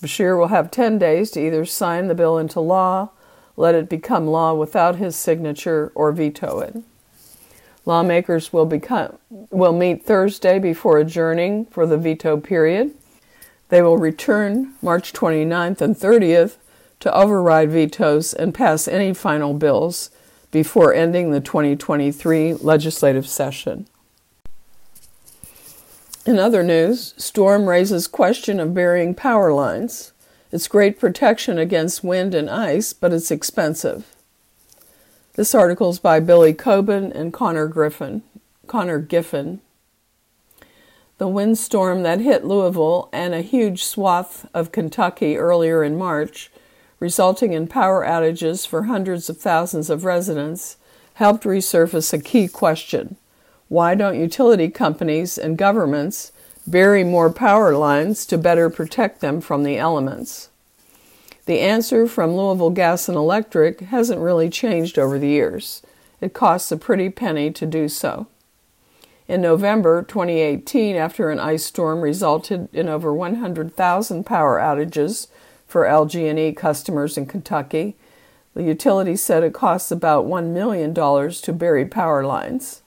Beshear 0.00 0.38
will 0.38 0.48
have 0.48 0.70
10 0.70 0.98
days 0.98 1.30
to 1.32 1.40
either 1.40 1.64
sign 1.64 2.08
the 2.08 2.14
bill 2.14 2.38
into 2.38 2.60
law, 2.60 3.10
let 3.56 3.74
it 3.74 3.88
become 3.88 4.26
law 4.26 4.54
without 4.54 4.96
his 4.96 5.14
signature, 5.14 5.92
or 5.94 6.10
veto 6.12 6.60
it. 6.60 6.76
Lawmakers 7.90 8.52
will, 8.52 8.66
become, 8.66 9.18
will 9.50 9.72
meet 9.72 10.06
Thursday 10.06 10.60
before 10.60 10.98
adjourning 10.98 11.64
for 11.72 11.86
the 11.86 11.98
veto 11.98 12.36
period. 12.36 12.94
They 13.68 13.82
will 13.82 13.98
return 13.98 14.74
March 14.80 15.12
29th 15.12 15.80
and 15.80 15.96
30th 15.96 16.58
to 17.00 17.12
override 17.12 17.72
vetoes 17.72 18.32
and 18.32 18.54
pass 18.54 18.86
any 18.86 19.12
final 19.12 19.54
bills 19.54 20.10
before 20.52 20.94
ending 20.94 21.32
the 21.32 21.40
2023 21.40 22.54
legislative 22.54 23.26
session. 23.26 23.88
In 26.24 26.38
other 26.38 26.62
news, 26.62 27.12
storm 27.16 27.68
raises 27.68 28.06
question 28.06 28.60
of 28.60 28.72
burying 28.72 29.16
power 29.16 29.52
lines. 29.52 30.12
It's 30.52 30.68
great 30.68 31.00
protection 31.00 31.58
against 31.58 32.04
wind 32.04 32.36
and 32.36 32.48
ice, 32.48 32.92
but 32.92 33.12
it's 33.12 33.32
expensive. 33.32 34.06
This 35.34 35.54
article 35.54 35.90
is 35.90 36.00
by 36.00 36.18
Billy 36.18 36.52
Kobin 36.52 37.12
and 37.12 37.32
Connor 37.32 37.68
Griffin. 37.68 38.22
Connor 38.66 39.00
Giffin. 39.00 39.60
The 41.18 41.28
windstorm 41.28 42.02
that 42.02 42.18
hit 42.20 42.44
Louisville 42.44 43.08
and 43.12 43.32
a 43.32 43.40
huge 43.40 43.84
swath 43.84 44.48
of 44.52 44.72
Kentucky 44.72 45.36
earlier 45.36 45.84
in 45.84 45.96
March, 45.96 46.50
resulting 46.98 47.52
in 47.52 47.68
power 47.68 48.04
outages 48.04 48.66
for 48.66 48.84
hundreds 48.84 49.30
of 49.30 49.38
thousands 49.38 49.88
of 49.88 50.04
residents, 50.04 50.78
helped 51.14 51.44
resurface 51.44 52.12
a 52.12 52.18
key 52.18 52.48
question. 52.48 53.14
Why 53.68 53.94
don't 53.94 54.18
utility 54.18 54.68
companies 54.68 55.38
and 55.38 55.56
governments 55.56 56.32
bury 56.66 57.04
more 57.04 57.32
power 57.32 57.76
lines 57.76 58.26
to 58.26 58.36
better 58.36 58.68
protect 58.68 59.20
them 59.20 59.40
from 59.40 59.62
the 59.62 59.78
elements? 59.78 60.49
The 61.50 61.58
answer 61.58 62.06
from 62.06 62.36
Louisville 62.36 62.70
Gas 62.70 63.08
and 63.08 63.16
Electric 63.16 63.80
hasn't 63.80 64.20
really 64.20 64.48
changed 64.48 65.00
over 65.00 65.18
the 65.18 65.26
years. 65.26 65.82
It 66.20 66.32
costs 66.32 66.70
a 66.70 66.76
pretty 66.76 67.08
penny 67.10 67.50
to 67.50 67.66
do 67.66 67.88
so. 67.88 68.28
In 69.26 69.40
November 69.40 70.04
2018, 70.04 70.94
after 70.94 71.28
an 71.28 71.40
ice 71.40 71.64
storm 71.64 72.02
resulted 72.02 72.68
in 72.72 72.88
over 72.88 73.12
100,000 73.12 74.24
power 74.24 74.60
outages 74.60 75.26
for 75.66 75.86
LG&E 75.86 76.52
customers 76.52 77.18
in 77.18 77.26
Kentucky, 77.26 77.96
the 78.54 78.62
utility 78.62 79.16
said 79.16 79.42
it 79.42 79.52
costs 79.52 79.90
about 79.90 80.26
$1 80.26 80.52
million 80.52 80.94
to 80.94 81.52
bury 81.52 81.84
power 81.84 82.24
lines. 82.24 82.82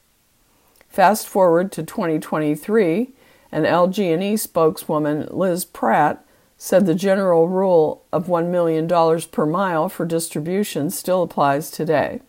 Fast 0.87 1.27
forward 1.27 1.69
to 1.73 1.83
2023, 1.83 3.11
and 3.51 3.65
LG&E 3.65 4.37
spokeswoman 4.37 5.27
Liz 5.31 5.65
Pratt 5.65 6.25
said 6.63 6.85
the 6.85 6.95
general 6.95 7.49
rule 7.49 8.05
of 8.13 8.27
$1 8.27 8.47
million 8.47 8.87
per 8.87 9.45
mile 9.45 9.89
for 9.89 10.05
distribution 10.05 10.89
still 10.89 11.21
applies 11.21 11.69
today. 11.69 12.21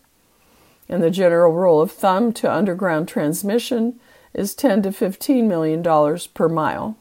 And 0.89 1.01
the 1.01 1.09
general 1.09 1.53
rule 1.53 1.79
of 1.79 1.89
thumb 1.89 2.33
to 2.33 2.53
underground 2.53 3.07
transmission 3.07 3.97
is 4.33 4.53
10 4.53 4.81
to 4.81 4.91
15 4.91 5.47
million 5.47 5.81
dollars 5.81 6.27
per 6.27 6.49
mile, 6.49 6.97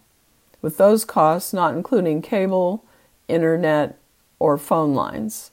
with 0.63 0.77
those 0.77 1.05
costs 1.05 1.53
not 1.53 1.75
including 1.75 2.23
cable, 2.23 2.85
internet, 3.27 3.99
or 4.39 4.57
phone 4.57 4.95
lines. 4.95 5.51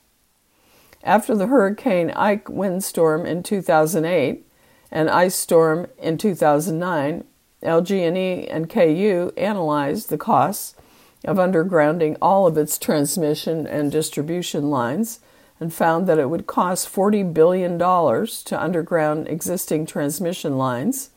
After 1.04 1.36
the 1.36 1.48
Hurricane 1.48 2.12
Ike 2.12 2.48
windstorm 2.48 3.26
in 3.26 3.42
2008 3.42 4.46
and 4.92 5.10
ice 5.10 5.34
storm 5.34 5.88
in 5.98 6.20
2009, 6.20 7.24
LG&E 7.64 8.48
and 8.48 8.70
KU 8.70 9.34
analyzed 9.36 10.10
the 10.12 10.20
costs 10.20 10.76
of 11.26 11.38
undergrounding 11.38 12.18
all 12.22 12.48
of 12.48 12.58
its 12.58 12.78
transmission 12.78 13.68
and 13.68 13.92
distribution 13.92 14.70
lines 14.70 15.20
and 15.60 15.74
found 15.74 16.08
that 16.08 16.18
it 16.18 16.30
would 16.30 16.48
cost 16.48 16.92
$40 16.92 17.34
billion 17.34 17.78
to 17.78 18.62
underground 18.64 19.28
existing 19.28 19.86
transmission 19.86 20.58
lines 20.58 21.12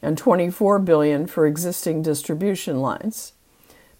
and 0.00 0.16
24 0.16 0.78
billion 0.78 1.26
for 1.26 1.46
existing 1.46 2.02
distribution 2.02 2.80
lines. 2.80 3.34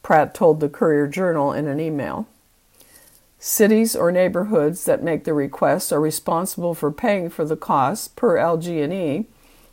Pratt 0.03 0.35
told 0.35 0.61
the 0.61 0.69
Courier 0.69 1.07
Journal 1.07 1.53
in 1.53 1.69
an 1.69 1.79
email. 1.79 2.27
Cities 3.39 3.95
or 3.95 4.11
neighborhoods 4.11 4.85
that 4.85 5.03
make 5.03 5.25
the 5.25 5.35
request 5.35 5.93
are 5.93 6.01
responsible 6.01 6.75
for 6.75 6.91
paying 6.91 7.29
for 7.29 7.45
the 7.45 7.57
costs 7.57 8.09
per 8.09 8.37
LG&E, 8.37 9.27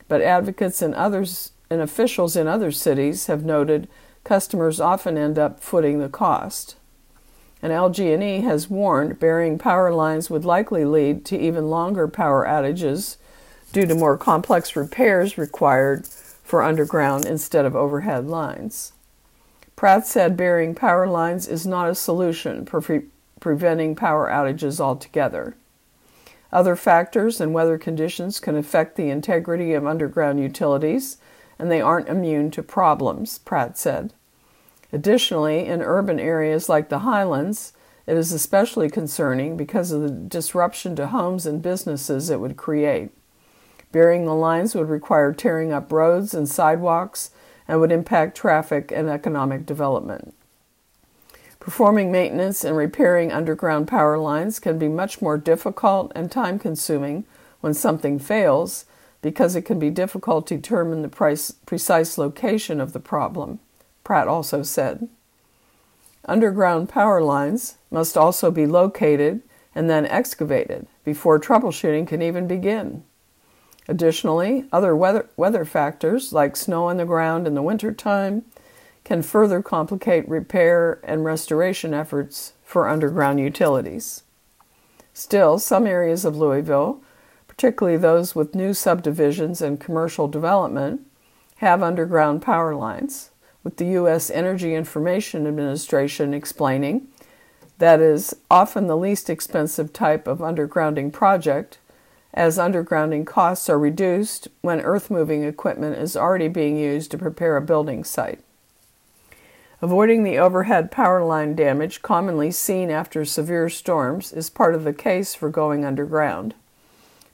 but 0.06 0.20
advocates 0.20 0.82
and 0.82 0.94
others 0.94 1.52
and 1.70 1.80
officials 1.80 2.36
in 2.36 2.46
other 2.46 2.72
cities 2.72 3.26
have 3.26 3.44
noted 3.44 3.88
customers 4.24 4.80
often 4.80 5.16
end 5.16 5.38
up 5.38 5.60
footing 5.60 5.98
the 5.98 6.08
cost. 6.08 6.76
And 7.62 7.72
LG&E 7.72 8.40
has 8.42 8.70
warned 8.70 9.18
burying 9.18 9.58
power 9.58 9.92
lines 9.92 10.30
would 10.30 10.44
likely 10.44 10.84
lead 10.84 11.24
to 11.26 11.38
even 11.38 11.68
longer 11.68 12.08
power 12.08 12.46
outages 12.46 13.16
due 13.72 13.86
to 13.86 13.94
more 13.94 14.16
complex 14.16 14.74
repairs 14.74 15.36
required 15.36 16.06
for 16.06 16.62
underground 16.62 17.26
instead 17.26 17.64
of 17.64 17.76
overhead 17.76 18.26
lines. 18.26 18.92
Pratt 19.76 20.06
said 20.06 20.36
burying 20.36 20.74
power 20.74 21.06
lines 21.06 21.48
is 21.48 21.66
not 21.66 21.88
a 21.88 21.94
solution 21.94 22.66
for 22.66 22.80
pre- 22.80 23.06
preventing 23.40 23.94
power 23.94 24.28
outages 24.28 24.80
altogether. 24.80 25.54
Other 26.52 26.76
factors 26.76 27.40
and 27.40 27.54
weather 27.54 27.78
conditions 27.78 28.40
can 28.40 28.56
affect 28.56 28.96
the 28.96 29.08
integrity 29.08 29.72
of 29.72 29.86
underground 29.86 30.40
utilities, 30.40 31.18
and 31.60 31.70
they 31.70 31.80
aren't 31.80 32.08
immune 32.08 32.50
to 32.52 32.62
problems, 32.62 33.38
Pratt 33.38 33.76
said. 33.76 34.14
Additionally, 34.92 35.66
in 35.66 35.82
urban 35.82 36.18
areas 36.18 36.68
like 36.68 36.88
the 36.88 37.00
Highlands, 37.00 37.74
it 38.06 38.16
is 38.16 38.32
especially 38.32 38.88
concerning 38.88 39.56
because 39.56 39.92
of 39.92 40.00
the 40.00 40.10
disruption 40.10 40.96
to 40.96 41.08
homes 41.08 41.44
and 41.44 41.62
businesses 41.62 42.30
it 42.30 42.40
would 42.40 42.56
create. 42.56 43.10
Burying 43.92 44.24
the 44.24 44.34
lines 44.34 44.74
would 44.74 44.88
require 44.88 45.32
tearing 45.32 45.70
up 45.70 45.92
roads 45.92 46.32
and 46.32 46.48
sidewalks 46.48 47.30
and 47.68 47.78
would 47.78 47.92
impact 47.92 48.36
traffic 48.36 48.90
and 48.90 49.08
economic 49.08 49.66
development. 49.66 50.34
Performing 51.60 52.10
maintenance 52.10 52.64
and 52.64 52.74
repairing 52.74 53.30
underground 53.30 53.86
power 53.86 54.16
lines 54.16 54.58
can 54.58 54.78
be 54.78 54.88
much 54.88 55.20
more 55.20 55.36
difficult 55.36 56.10
and 56.14 56.32
time 56.32 56.58
consuming 56.58 57.26
when 57.60 57.74
something 57.74 58.18
fails 58.18 58.86
because 59.22 59.54
it 59.54 59.62
can 59.62 59.78
be 59.78 59.90
difficult 59.90 60.46
to 60.46 60.56
determine 60.56 61.02
the 61.02 61.08
price, 61.08 61.50
precise 61.50 62.16
location 62.16 62.80
of 62.80 62.92
the 62.92 63.00
problem, 63.00 63.60
Pratt 64.04 64.28
also 64.28 64.62
said. 64.62 65.08
Underground 66.24 66.88
power 66.88 67.22
lines 67.22 67.76
must 67.90 68.16
also 68.16 68.50
be 68.50 68.66
located 68.66 69.42
and 69.74 69.88
then 69.88 70.06
excavated 70.06 70.86
before 71.04 71.38
troubleshooting 71.38 72.06
can 72.06 72.22
even 72.22 72.46
begin. 72.46 73.04
Additionally, 73.88 74.66
other 74.72 74.94
weather, 74.94 75.28
weather 75.36 75.64
factors 75.64 76.32
like 76.32 76.56
snow 76.56 76.84
on 76.84 76.96
the 76.96 77.04
ground 77.04 77.46
in 77.46 77.54
the 77.54 77.62
wintertime 77.62 78.44
can 79.04 79.22
further 79.22 79.62
complicate 79.62 80.28
repair 80.28 81.00
and 81.02 81.24
restoration 81.24 81.92
efforts 81.92 82.52
for 82.62 82.88
underground 82.88 83.40
utilities. 83.40 84.22
Still, 85.12 85.58
some 85.58 85.86
areas 85.86 86.24
of 86.24 86.36
Louisville, 86.36 87.02
particularly 87.60 87.98
those 87.98 88.34
with 88.34 88.54
new 88.54 88.72
subdivisions 88.72 89.60
and 89.60 89.78
commercial 89.78 90.26
development, 90.26 91.06
have 91.56 91.82
underground 91.82 92.40
power 92.40 92.74
lines, 92.74 93.28
with 93.62 93.76
the 93.76 93.84
U.S. 93.88 94.30
Energy 94.30 94.74
Information 94.74 95.46
Administration 95.46 96.32
explaining 96.32 97.06
that 97.76 98.00
is 98.00 98.34
often 98.50 98.86
the 98.86 98.96
least 98.96 99.28
expensive 99.28 99.92
type 99.92 100.26
of 100.26 100.38
undergrounding 100.38 101.12
project 101.12 101.76
as 102.32 102.56
undergrounding 102.56 103.26
costs 103.26 103.68
are 103.68 103.78
reduced 103.78 104.48
when 104.62 104.80
earth 104.80 105.10
moving 105.10 105.44
equipment 105.44 105.98
is 105.98 106.16
already 106.16 106.48
being 106.48 106.78
used 106.78 107.10
to 107.10 107.18
prepare 107.18 107.58
a 107.58 107.60
building 107.60 108.02
site. 108.04 108.40
Avoiding 109.82 110.24
the 110.24 110.38
overhead 110.38 110.90
power 110.90 111.22
line 111.22 111.54
damage 111.54 112.00
commonly 112.00 112.50
seen 112.50 112.90
after 112.90 113.26
severe 113.26 113.68
storms 113.68 114.32
is 114.32 114.48
part 114.48 114.74
of 114.74 114.84
the 114.84 114.94
case 114.94 115.34
for 115.34 115.50
going 115.50 115.84
underground. 115.84 116.54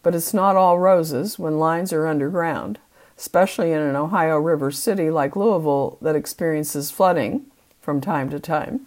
But 0.06 0.14
it's 0.14 0.32
not 0.32 0.54
all 0.54 0.78
roses 0.78 1.36
when 1.36 1.58
lines 1.58 1.92
are 1.92 2.06
underground, 2.06 2.78
especially 3.18 3.72
in 3.72 3.80
an 3.80 3.96
Ohio 3.96 4.38
River 4.38 4.70
city 4.70 5.10
like 5.10 5.34
Louisville 5.34 5.98
that 6.00 6.14
experiences 6.14 6.92
flooding 6.92 7.46
from 7.80 8.00
time 8.00 8.30
to 8.30 8.38
time. 8.38 8.86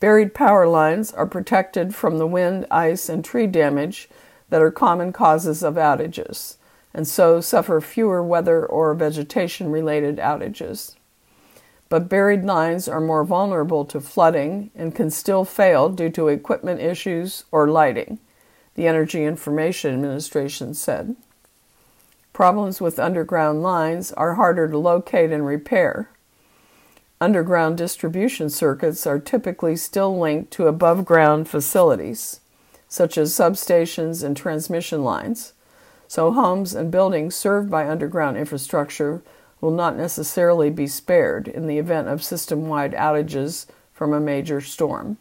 Buried 0.00 0.34
power 0.34 0.66
lines 0.66 1.12
are 1.12 1.24
protected 1.24 1.94
from 1.94 2.18
the 2.18 2.26
wind, 2.26 2.66
ice, 2.68 3.08
and 3.08 3.24
tree 3.24 3.46
damage 3.46 4.08
that 4.48 4.60
are 4.60 4.72
common 4.72 5.12
causes 5.12 5.62
of 5.62 5.74
outages, 5.74 6.56
and 6.92 7.06
so 7.06 7.40
suffer 7.40 7.80
fewer 7.80 8.24
weather 8.24 8.66
or 8.66 8.92
vegetation 8.94 9.70
related 9.70 10.16
outages. 10.16 10.96
But 11.88 12.08
buried 12.08 12.44
lines 12.44 12.88
are 12.88 13.00
more 13.00 13.22
vulnerable 13.22 13.84
to 13.84 14.00
flooding 14.00 14.72
and 14.74 14.96
can 14.96 15.12
still 15.12 15.44
fail 15.44 15.88
due 15.88 16.10
to 16.10 16.26
equipment 16.26 16.80
issues 16.80 17.44
or 17.52 17.68
lighting, 17.68 18.18
the 18.74 18.86
Energy 18.86 19.24
Information 19.24 19.94
Administration 19.94 20.74
said. 20.74 21.16
Problems 22.32 22.80
with 22.80 22.98
underground 22.98 23.62
lines 23.62 24.12
are 24.12 24.34
harder 24.34 24.68
to 24.68 24.78
locate 24.78 25.32
and 25.32 25.46
repair. 25.46 26.10
Underground 27.20 27.76
distribution 27.76 28.48
circuits 28.48 29.06
are 29.06 29.18
typically 29.18 29.76
still 29.76 30.18
linked 30.18 30.50
to 30.52 30.66
above 30.66 31.04
ground 31.04 31.48
facilities 31.48 32.40
such 32.90 33.16
as 33.16 33.32
substations 33.32 34.22
and 34.22 34.36
transmission 34.36 35.02
lines. 35.02 35.54
So, 36.08 36.32
homes 36.32 36.74
and 36.74 36.90
buildings 36.90 37.36
served 37.36 37.70
by 37.70 37.88
underground 37.88 38.36
infrastructure 38.36 39.22
will 39.60 39.70
not 39.70 39.96
necessarily 39.96 40.70
be 40.70 40.88
spared 40.88 41.46
in 41.46 41.68
the 41.68 41.78
event 41.78 42.08
of 42.08 42.24
system 42.24 42.66
wide 42.66 42.92
outages 42.92 43.66
from 43.92 44.12
a 44.12 44.20
major 44.20 44.60
storm. 44.60 45.18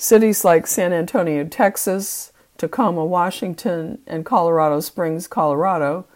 Cities 0.00 0.46
like 0.46 0.66
San 0.66 0.94
Antonio, 0.94 1.44
Texas, 1.44 2.32
Tacoma, 2.56 3.04
Washington, 3.04 3.98
and 4.06 4.24
Colorado 4.24 4.80
Springs, 4.80 5.28
Colorado 5.28 6.06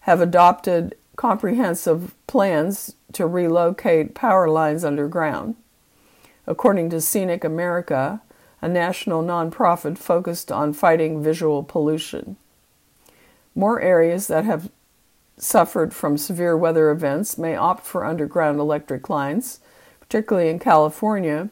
have 0.00 0.22
adopted 0.22 0.96
comprehensive 1.16 2.14
plans 2.26 2.94
to 3.12 3.26
relocate 3.26 4.14
power 4.14 4.48
lines 4.48 4.84
underground. 4.84 5.54
According 6.46 6.88
to 6.88 7.00
Scenic 7.02 7.44
America, 7.44 8.22
a 8.62 8.70
national 8.70 9.22
nonprofit 9.22 9.98
focused 9.98 10.50
on 10.50 10.72
fighting 10.72 11.22
visual 11.22 11.62
pollution. 11.62 12.38
More 13.54 13.82
areas 13.82 14.28
that 14.28 14.46
have 14.46 14.70
suffered 15.36 15.92
from 15.92 16.16
severe 16.16 16.56
weather 16.56 16.90
events 16.90 17.36
may 17.36 17.54
opt 17.54 17.84
for 17.84 18.06
underground 18.06 18.60
electric 18.60 19.10
lines, 19.10 19.60
particularly 20.00 20.48
in 20.48 20.58
California, 20.58 21.50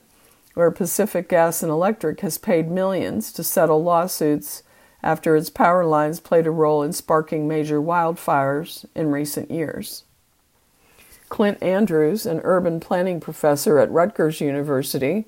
where 0.55 0.71
Pacific 0.71 1.29
Gas 1.29 1.63
and 1.63 1.71
Electric 1.71 2.21
has 2.21 2.39
paid 2.39 2.71
millions 2.71 3.33
to 3.33 3.45
settle 3.45 3.83
lawsuits 3.83 4.63
after 5.03 5.37
its 5.37 5.51
power 5.51 5.85
lines 5.85 6.19
played 6.19 6.47
a 6.47 6.51
role 6.51 6.83
in 6.83 6.93
sparking 6.93 7.47
major 7.47 7.81
wildfires 7.81 8.87
in 8.95 9.11
recent 9.11 9.51
years. 9.51 10.05
Clint 11.29 11.63
Andrews, 11.63 12.25
an 12.25 12.41
urban 12.45 12.81
planning 12.81 13.21
professor 13.21 13.79
at 13.79 13.91
Rutgers 13.91 14.41
University, 14.41 15.27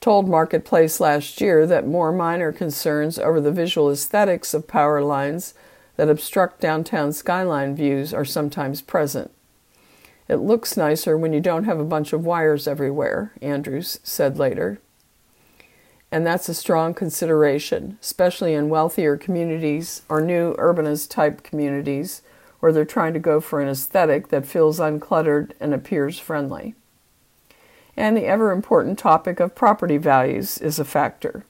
told 0.00 0.28
Marketplace 0.28 1.00
last 1.00 1.40
year 1.40 1.66
that 1.66 1.86
more 1.86 2.12
minor 2.12 2.52
concerns 2.52 3.18
over 3.18 3.40
the 3.40 3.52
visual 3.52 3.90
aesthetics 3.90 4.54
of 4.54 4.66
power 4.66 5.02
lines 5.02 5.52
that 5.96 6.08
obstruct 6.08 6.60
downtown 6.60 7.12
skyline 7.12 7.76
views 7.76 8.14
are 8.14 8.24
sometimes 8.24 8.80
present. 8.80 9.30
It 10.30 10.36
looks 10.36 10.76
nicer 10.76 11.18
when 11.18 11.32
you 11.32 11.40
don't 11.40 11.64
have 11.64 11.80
a 11.80 11.84
bunch 11.84 12.12
of 12.12 12.24
wires 12.24 12.68
everywhere, 12.68 13.32
Andrews 13.42 13.98
said 14.04 14.38
later. 14.38 14.80
And 16.12 16.24
that's 16.24 16.48
a 16.48 16.54
strong 16.54 16.94
consideration, 16.94 17.98
especially 18.00 18.54
in 18.54 18.68
wealthier 18.68 19.16
communities 19.16 20.02
or 20.08 20.20
new 20.20 20.54
urbanist 20.54 21.10
type 21.10 21.42
communities 21.42 22.22
where 22.60 22.72
they're 22.72 22.84
trying 22.84 23.12
to 23.14 23.18
go 23.18 23.40
for 23.40 23.60
an 23.60 23.68
aesthetic 23.68 24.28
that 24.28 24.46
feels 24.46 24.78
uncluttered 24.78 25.50
and 25.58 25.74
appears 25.74 26.20
friendly. 26.20 26.76
And 27.96 28.16
the 28.16 28.26
ever 28.26 28.52
important 28.52 29.00
topic 29.00 29.40
of 29.40 29.56
property 29.56 29.96
values 29.96 30.58
is 30.58 30.78
a 30.78 30.84
factor. 30.84 31.44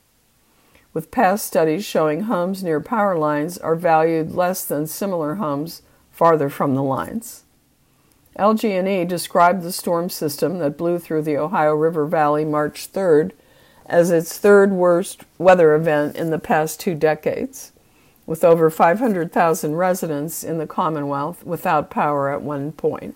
With 0.95 1.11
past 1.11 1.45
studies 1.45 1.85
showing 1.85 2.23
homes 2.23 2.65
near 2.65 2.81
power 2.81 3.19
lines 3.19 3.59
are 3.59 3.77
valued 3.77 4.33
less 4.33 4.65
than 4.65 4.87
similar 4.87 5.35
homes 5.35 5.83
farther 6.11 6.49
from 6.49 6.75
the 6.75 6.83
lines. 6.83 7.45
LG&E 8.41 9.05
described 9.05 9.63
the 9.63 9.71
storm 9.71 10.09
system 10.09 10.61
that 10.61 10.79
blew 10.79 10.99
through 10.99 11.21
the 11.21 11.37
Ohio 11.37 11.75
River 11.75 12.07
Valley 12.07 12.47
March 12.47 12.91
3rd 12.91 13.33
as 13.85 14.11
its 14.11 14.39
third 14.39 14.73
worst 14.73 15.25
weather 15.37 15.75
event 15.75 16.17
in 16.17 16.31
the 16.31 16.39
past 16.39 16.81
two 16.81 16.95
decades 16.95 17.73
with 18.25 18.43
over 18.43 18.71
500,000 18.71 19.77
residents 19.77 20.43
in 20.43 20.57
the 20.57 20.67
Commonwealth 20.67 21.45
without 21.45 21.91
power 21.91 22.31
at 22.31 22.41
one 22.41 22.73
point. 22.73 23.15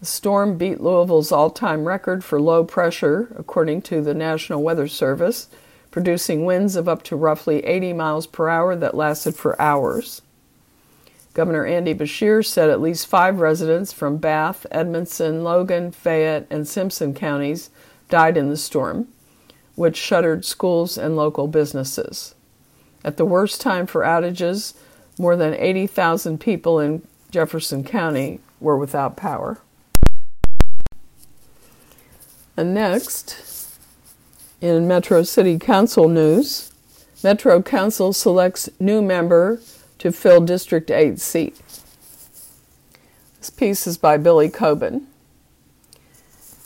The 0.00 0.06
storm 0.06 0.56
beat 0.56 0.80
Louisville's 0.80 1.30
all 1.30 1.50
time 1.50 1.84
record 1.84 2.24
for 2.24 2.40
low 2.40 2.64
pressure, 2.64 3.34
according 3.36 3.82
to 3.82 4.00
the 4.00 4.14
National 4.14 4.62
Weather 4.62 4.88
Service, 4.88 5.48
producing 5.90 6.46
winds 6.46 6.76
of 6.76 6.88
up 6.88 7.02
to 7.02 7.16
roughly 7.16 7.62
80 7.66 7.92
miles 7.92 8.26
per 8.26 8.48
hour 8.48 8.74
that 8.74 8.94
lasted 8.94 9.36
for 9.36 9.60
hours. 9.60 10.22
Governor 11.34 11.64
Andy 11.64 11.94
Beshear 11.94 12.44
said 12.44 12.68
at 12.68 12.80
least 12.80 13.06
five 13.06 13.40
residents 13.40 13.92
from 13.92 14.18
Bath, 14.18 14.66
Edmonson, 14.70 15.42
Logan, 15.42 15.90
Fayette, 15.90 16.46
and 16.50 16.68
Simpson 16.68 17.14
counties 17.14 17.70
died 18.10 18.36
in 18.36 18.50
the 18.50 18.56
storm, 18.56 19.08
which 19.74 19.96
shuttered 19.96 20.44
schools 20.44 20.98
and 20.98 21.16
local 21.16 21.48
businesses. 21.48 22.34
At 23.02 23.16
the 23.16 23.24
worst 23.24 23.62
time 23.62 23.86
for 23.86 24.02
outages, 24.02 24.74
more 25.18 25.34
than 25.34 25.54
80,000 25.54 26.38
people 26.38 26.78
in 26.78 27.02
Jefferson 27.30 27.82
County 27.82 28.40
were 28.60 28.76
without 28.76 29.16
power. 29.16 29.58
And 32.56 32.74
next, 32.74 33.78
in 34.60 34.86
Metro 34.86 35.22
City 35.22 35.58
Council 35.58 36.10
news, 36.10 36.72
Metro 37.24 37.62
Council 37.62 38.12
selects 38.12 38.68
new 38.78 39.00
member 39.00 39.60
to 40.02 40.10
fill 40.10 40.40
District 40.40 40.90
8 40.90 41.20
seat. 41.20 41.62
This 43.38 43.50
piece 43.50 43.86
is 43.86 43.96
by 43.96 44.16
Billy 44.16 44.48
Kobin. 44.48 45.06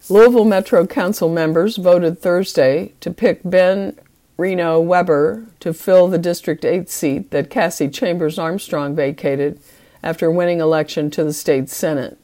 Louisville 0.08 0.46
Metro 0.46 0.86
Council 0.86 1.28
members 1.28 1.76
voted 1.76 2.18
Thursday 2.18 2.94
to 3.00 3.10
pick 3.10 3.42
Ben 3.44 3.94
Reno 4.38 4.80
Weber 4.80 5.44
to 5.60 5.74
fill 5.74 6.08
the 6.08 6.16
District 6.16 6.64
8 6.64 6.88
seat 6.88 7.30
that 7.30 7.50
Cassie 7.50 7.90
Chambers 7.90 8.38
Armstrong 8.38 8.96
vacated 8.96 9.60
after 10.02 10.30
winning 10.30 10.60
election 10.60 11.10
to 11.10 11.22
the 11.22 11.34
state 11.34 11.68
Senate. 11.68 12.16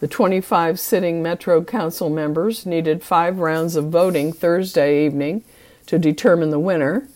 The 0.00 0.08
25 0.08 0.80
sitting 0.80 1.22
Metro 1.22 1.62
Council 1.62 2.08
members 2.08 2.64
needed 2.64 3.02
five 3.02 3.38
rounds 3.38 3.76
of 3.76 3.90
voting 3.90 4.32
Thursday 4.32 5.04
evening 5.04 5.44
to 5.84 5.98
determine 5.98 6.48
the 6.48 6.58
winner, 6.58 7.06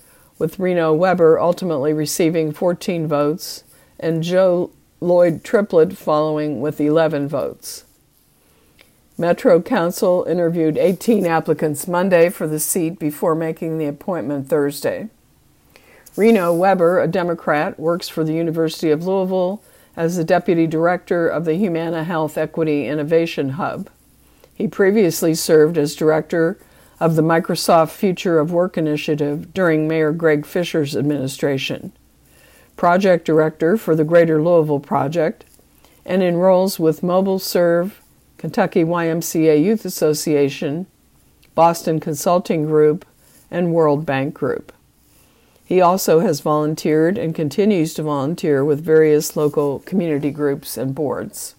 with 0.40 0.58
Reno 0.58 0.92
Weber 0.94 1.38
ultimately 1.38 1.92
receiving 1.92 2.50
14 2.50 3.06
votes 3.06 3.62
and 4.00 4.22
Joe 4.22 4.72
Lloyd 4.98 5.44
Triplett 5.44 5.96
following 5.96 6.62
with 6.62 6.80
11 6.80 7.28
votes. 7.28 7.84
Metro 9.18 9.60
Council 9.60 10.24
interviewed 10.24 10.78
18 10.78 11.26
applicants 11.26 11.86
Monday 11.86 12.30
for 12.30 12.46
the 12.46 12.58
seat 12.58 12.98
before 12.98 13.34
making 13.34 13.76
the 13.76 13.84
appointment 13.84 14.48
Thursday. 14.48 15.10
Reno 16.16 16.54
Weber, 16.54 17.00
a 17.00 17.06
Democrat, 17.06 17.78
works 17.78 18.08
for 18.08 18.24
the 18.24 18.32
University 18.32 18.90
of 18.90 19.06
Louisville 19.06 19.62
as 19.94 20.16
the 20.16 20.24
deputy 20.24 20.66
director 20.66 21.28
of 21.28 21.44
the 21.44 21.54
Humana 21.54 22.02
Health 22.02 22.38
Equity 22.38 22.86
Innovation 22.86 23.50
Hub. 23.50 23.90
He 24.54 24.66
previously 24.66 25.34
served 25.34 25.76
as 25.76 25.94
director 25.94 26.58
of 27.00 27.16
the 27.16 27.22
Microsoft 27.22 27.90
Future 27.90 28.38
of 28.38 28.52
Work 28.52 28.76
initiative 28.76 29.54
during 29.54 29.88
Mayor 29.88 30.12
Greg 30.12 30.44
Fisher's 30.44 30.94
administration, 30.94 31.92
project 32.76 33.24
director 33.24 33.78
for 33.78 33.96
the 33.96 34.04
Greater 34.04 34.40
Louisville 34.42 34.80
Project, 34.80 35.46
and 36.04 36.22
enrolls 36.22 36.78
with 36.78 37.02
Mobile 37.02 37.38
Serve 37.38 38.00
Kentucky 38.36 38.84
YMCA 38.84 39.62
Youth 39.62 39.84
Association, 39.84 40.86
Boston 41.54 42.00
Consulting 42.00 42.64
Group, 42.66 43.04
and 43.50 43.72
World 43.72 44.06
Bank 44.06 44.34
Group. 44.34 44.72
He 45.64 45.80
also 45.80 46.20
has 46.20 46.40
volunteered 46.40 47.16
and 47.16 47.34
continues 47.34 47.94
to 47.94 48.02
volunteer 48.02 48.64
with 48.64 48.84
various 48.84 49.36
local 49.36 49.80
community 49.80 50.30
groups 50.30 50.76
and 50.76 50.94
boards. 50.94 51.54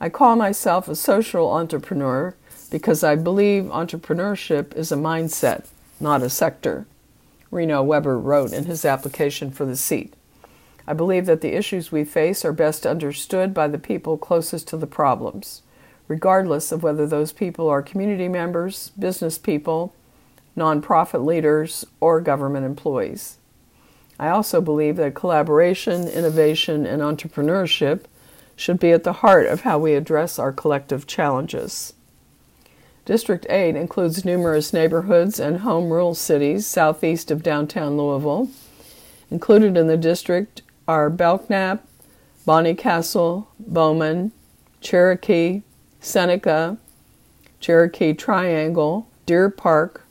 I 0.00 0.08
call 0.08 0.36
myself 0.36 0.88
a 0.88 0.96
social 0.96 1.50
entrepreneur 1.50 2.34
because 2.76 3.02
I 3.02 3.14
believe 3.14 3.64
entrepreneurship 3.64 4.76
is 4.76 4.92
a 4.92 4.96
mindset, 4.96 5.64
not 5.98 6.20
a 6.20 6.28
sector, 6.28 6.84
Reno 7.50 7.82
Weber 7.82 8.18
wrote 8.18 8.52
in 8.52 8.66
his 8.66 8.84
application 8.84 9.50
for 9.50 9.64
the 9.64 9.76
seat. 9.76 10.12
I 10.86 10.92
believe 10.92 11.24
that 11.24 11.40
the 11.40 11.56
issues 11.56 11.90
we 11.90 12.04
face 12.04 12.44
are 12.44 12.52
best 12.52 12.84
understood 12.84 13.54
by 13.54 13.66
the 13.66 13.78
people 13.78 14.18
closest 14.18 14.68
to 14.68 14.76
the 14.76 14.86
problems 14.86 15.62
regardless 16.06 16.70
of 16.70 16.82
whether 16.82 17.06
those 17.06 17.32
people 17.32 17.66
are 17.66 17.80
community 17.80 18.28
members, 18.28 18.90
business 18.90 19.38
people, 19.38 19.94
nonprofit 20.54 21.24
leaders, 21.24 21.86
or 21.98 22.20
government 22.20 22.66
employees. 22.66 23.38
I 24.20 24.28
also 24.28 24.60
believe 24.60 24.96
that 24.96 25.14
collaboration, 25.14 26.08
innovation, 26.08 26.84
and 26.84 27.00
entrepreneurship 27.00 28.02
should 28.54 28.78
be 28.78 28.92
at 28.92 29.02
the 29.02 29.14
heart 29.14 29.46
of 29.46 29.62
how 29.62 29.78
we 29.78 29.94
address 29.94 30.38
our 30.38 30.52
collective 30.52 31.06
challenges. 31.06 31.94
District 33.06 33.46
8 33.48 33.76
includes 33.76 34.24
numerous 34.24 34.72
neighborhoods 34.72 35.38
and 35.38 35.60
home 35.60 35.90
rule 35.90 36.12
cities 36.12 36.66
southeast 36.66 37.30
of 37.30 37.40
downtown 37.40 37.96
Louisville. 37.96 38.50
Included 39.30 39.76
in 39.76 39.86
the 39.86 39.96
district 39.96 40.62
are 40.88 41.08
Belknap, 41.08 41.86
Bonnycastle, 42.44 43.46
Bowman, 43.60 44.32
Cherokee, 44.80 45.62
Seneca, 46.00 46.78
Cherokee 47.60 48.12
Triangle, 48.12 49.08
Deer 49.24 49.50
Park, 49.50 50.04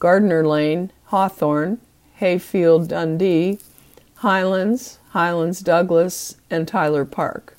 Gardiner 0.00 0.44
Lane, 0.44 0.90
Hawthorne, 1.06 1.78
Hayfield 2.16 2.88
Dundee, 2.88 3.60
Highlands, 4.16 4.98
Highlands 5.10 5.60
Douglass, 5.60 6.34
and 6.50 6.66
Tyler 6.66 7.04
Park, 7.04 7.56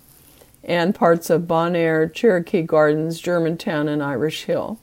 and 0.63 0.93
parts 0.93 1.29
of 1.29 1.47
Bon 1.47 1.75
Air, 1.75 2.07
Cherokee 2.07 2.61
Gardens, 2.61 3.19
Germantown, 3.19 3.87
and 3.87 4.01
Irish 4.01 4.43
Hill. 4.43 4.79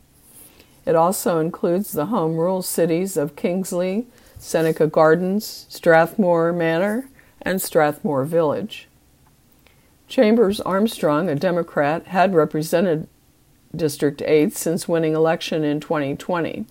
It 0.85 0.97
also 0.97 1.39
includes 1.39 1.93
the 1.93 2.07
home 2.07 2.37
rule 2.37 2.63
cities 2.63 3.17
of 3.17 3.37
Kingsley, 3.37 4.07
Seneca 4.39 4.87
Gardens, 4.87 5.67
Strathmoor 5.69 6.57
Manor, 6.57 7.09
and 7.43 7.61
Strathmoor 7.61 8.27
Village. 8.27 8.89
Chambers 10.09 10.61
Armstrong, 10.61 11.29
a 11.29 11.35
Democrat, 11.35 12.07
had 12.07 12.35
represented 12.35 13.07
District 13.77 14.23
8 14.23 14.57
since 14.57 14.89
winning 14.89 15.15
election 15.15 15.63
in 15.63 15.81
2020. 15.81 16.65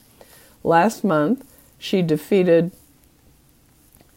Last 0.64 1.04
month, 1.04 1.46
she 1.78 2.02
defeated 2.02 2.72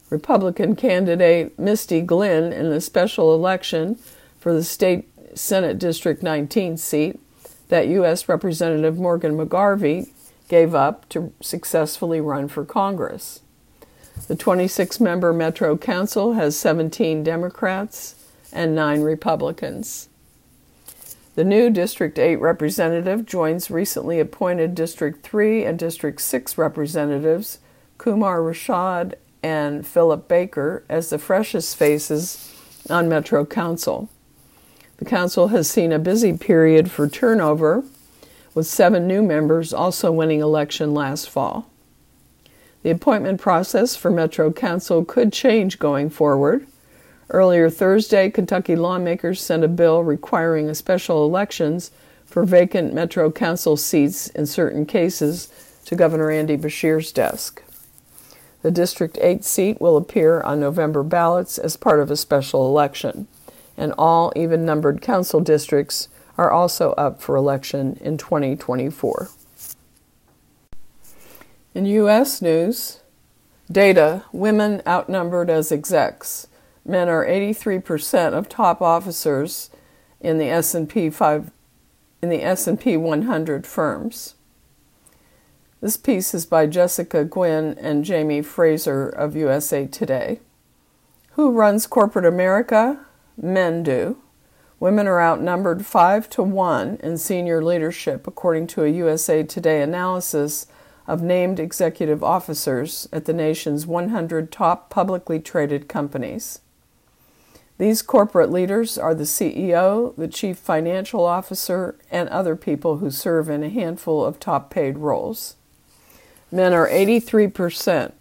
Republican 0.08 0.74
candidate 0.74 1.58
Misty 1.58 2.00
Glin 2.00 2.52
in 2.52 2.70
the 2.70 2.80
special 2.80 3.34
election 3.34 3.98
for 4.40 4.52
the 4.52 4.64
state 4.64 5.08
Senate 5.38 5.78
District 5.78 6.22
19 6.22 6.76
seat 6.76 7.20
that 7.68 7.86
U.S. 7.88 8.28
Representative 8.28 8.98
Morgan 8.98 9.36
McGarvey 9.36 10.10
gave 10.48 10.74
up 10.74 11.08
to 11.10 11.32
successfully 11.40 12.20
run 12.20 12.48
for 12.48 12.64
Congress. 12.64 13.42
The 14.26 14.34
26 14.34 14.98
member 14.98 15.32
Metro 15.32 15.76
Council 15.76 16.32
has 16.32 16.56
17 16.56 17.22
Democrats 17.22 18.16
and 18.52 18.74
nine 18.74 19.02
Republicans. 19.02 20.08
The 21.36 21.44
new 21.44 21.70
District 21.70 22.18
8 22.18 22.36
representative 22.36 23.24
joins 23.24 23.70
recently 23.70 24.18
appointed 24.18 24.74
District 24.74 25.22
3 25.22 25.64
and 25.64 25.78
District 25.78 26.20
6 26.20 26.58
representatives, 26.58 27.60
Kumar 27.98 28.40
Rashad 28.40 29.14
and 29.42 29.86
Philip 29.86 30.26
Baker, 30.26 30.84
as 30.88 31.10
the 31.10 31.18
freshest 31.18 31.76
faces 31.76 32.52
on 32.90 33.08
Metro 33.08 33.46
Council. 33.46 34.08
The 35.00 35.06
Council 35.06 35.48
has 35.48 35.68
seen 35.68 35.92
a 35.92 35.98
busy 35.98 36.34
period 36.36 36.90
for 36.90 37.08
turnover, 37.08 37.84
with 38.54 38.66
seven 38.66 39.06
new 39.06 39.22
members 39.22 39.72
also 39.72 40.12
winning 40.12 40.40
election 40.40 40.92
last 40.92 41.30
fall. 41.30 41.70
The 42.82 42.90
appointment 42.90 43.40
process 43.40 43.96
for 43.96 44.10
Metro 44.10 44.52
Council 44.52 45.02
could 45.06 45.32
change 45.32 45.78
going 45.78 46.10
forward. 46.10 46.66
Earlier 47.30 47.70
Thursday, 47.70 48.28
Kentucky 48.28 48.76
lawmakers 48.76 49.40
sent 49.40 49.64
a 49.64 49.68
bill 49.68 50.04
requiring 50.04 50.72
special 50.74 51.24
elections 51.24 51.90
for 52.26 52.44
vacant 52.44 52.92
Metro 52.92 53.30
Council 53.30 53.78
seats 53.78 54.28
in 54.28 54.44
certain 54.44 54.84
cases 54.84 55.48
to 55.86 55.96
Governor 55.96 56.30
Andy 56.30 56.58
Beshear's 56.58 57.10
desk. 57.10 57.62
The 58.60 58.70
District 58.70 59.16
8 59.22 59.44
seat 59.44 59.80
will 59.80 59.96
appear 59.96 60.42
on 60.42 60.60
November 60.60 61.02
ballots 61.02 61.56
as 61.56 61.78
part 61.78 62.00
of 62.00 62.10
a 62.10 62.16
special 62.16 62.66
election, 62.66 63.28
and 63.76 63.92
all 63.98 64.32
even 64.36 64.64
numbered 64.64 65.00
council 65.00 65.40
districts 65.40 66.08
are 66.36 66.50
also 66.50 66.92
up 66.92 67.20
for 67.20 67.36
election 67.36 67.98
in 68.00 68.16
2024. 68.16 69.28
In 71.74 71.86
U.S. 71.86 72.42
news, 72.42 73.00
data 73.70 74.24
women 74.32 74.82
outnumbered 74.86 75.50
as 75.50 75.70
execs. 75.70 76.48
Men 76.84 77.08
are 77.08 77.24
83% 77.24 78.32
of 78.32 78.48
top 78.48 78.80
officers 78.82 79.70
in 80.20 80.38
the 80.38 80.48
S&P 80.48 81.10
5 81.10 81.50
in 82.22 82.28
the 82.28 82.42
S&P 82.42 82.96
100 82.96 83.66
firms. 83.66 84.34
This 85.80 85.96
piece 85.96 86.34
is 86.34 86.44
by 86.44 86.66
Jessica 86.66 87.24
Guynn 87.24 87.78
and 87.78 88.04
Jayme 88.04 88.44
Fraser 88.44 89.08
of 89.08 89.34
USA 89.34 89.86
Today. 89.86 90.40
Who 91.32 91.52
runs 91.52 91.86
corporate 91.86 92.26
America? 92.26 93.06
Men 93.36 93.82
do. 93.82 94.18
Women 94.78 95.06
are 95.06 95.20
outnumbered 95.20 95.84
5 95.84 96.30
to 96.30 96.42
1 96.42 96.98
in 97.02 97.18
senior 97.18 97.62
leadership 97.62 98.26
according 98.26 98.66
to 98.68 98.84
a 98.84 98.88
USA 98.88 99.42
Today 99.42 99.82
analysis 99.82 100.66
of 101.06 101.22
named 101.22 101.60
executive 101.60 102.24
officers 102.24 103.08
at 103.12 103.24
the 103.24 103.32
nation's 103.32 103.86
100 103.86 104.50
top 104.50 104.88
publicly 104.88 105.38
traded 105.38 105.88
companies. 105.88 106.60
These 107.78 108.02
corporate 108.02 108.50
leaders 108.50 108.96
are 108.96 109.14
the 109.14 109.24
CEO, 109.24 110.14
the 110.16 110.28
chief 110.28 110.58
financial 110.58 111.24
officer, 111.24 111.96
and 112.10 112.28
other 112.28 112.54
people 112.54 112.98
who 112.98 113.10
serve 113.10 113.48
in 113.48 113.62
a 113.62 113.70
handful 113.70 114.24
of 114.24 114.38
top 114.38 114.70
paid 114.70 114.98
roles. 114.98 115.56
Men 116.52 116.72
are 116.72 116.88
83% 116.88 118.12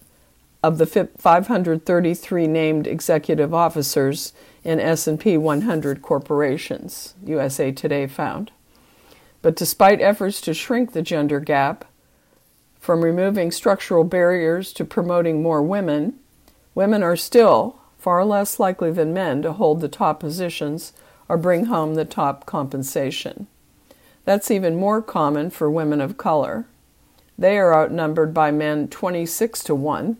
of 0.61 0.77
the 0.77 0.85
533 0.85 2.47
named 2.47 2.85
executive 2.85 3.53
officers 3.53 4.33
in 4.63 4.79
S&P 4.79 5.37
100 5.37 6.01
corporations, 6.01 7.13
USA 7.25 7.71
Today 7.71 8.07
found. 8.07 8.51
But 9.41 9.55
despite 9.55 10.01
efforts 10.01 10.41
to 10.41 10.53
shrink 10.53 10.91
the 10.91 11.01
gender 11.01 11.39
gap, 11.39 11.85
from 12.79 13.03
removing 13.03 13.51
structural 13.51 14.03
barriers 14.03 14.73
to 14.73 14.85
promoting 14.85 15.41
more 15.41 15.61
women, 15.61 16.15
women 16.75 17.03
are 17.03 17.15
still 17.15 17.79
far 17.97 18.23
less 18.25 18.59
likely 18.59 18.91
than 18.91 19.13
men 19.13 19.41
to 19.41 19.53
hold 19.53 19.81
the 19.81 19.89
top 19.89 20.19
positions 20.19 20.93
or 21.27 21.37
bring 21.37 21.65
home 21.65 21.95
the 21.95 22.05
top 22.05 22.45
compensation. 22.45 23.47
That's 24.25 24.51
even 24.51 24.75
more 24.75 25.01
common 25.01 25.49
for 25.49 25.69
women 25.69 26.01
of 26.01 26.17
color. 26.17 26.65
They 27.37 27.57
are 27.57 27.73
outnumbered 27.73 28.33
by 28.33 28.51
men 28.51 28.87
26 28.87 29.63
to 29.65 29.75
1 29.75 30.17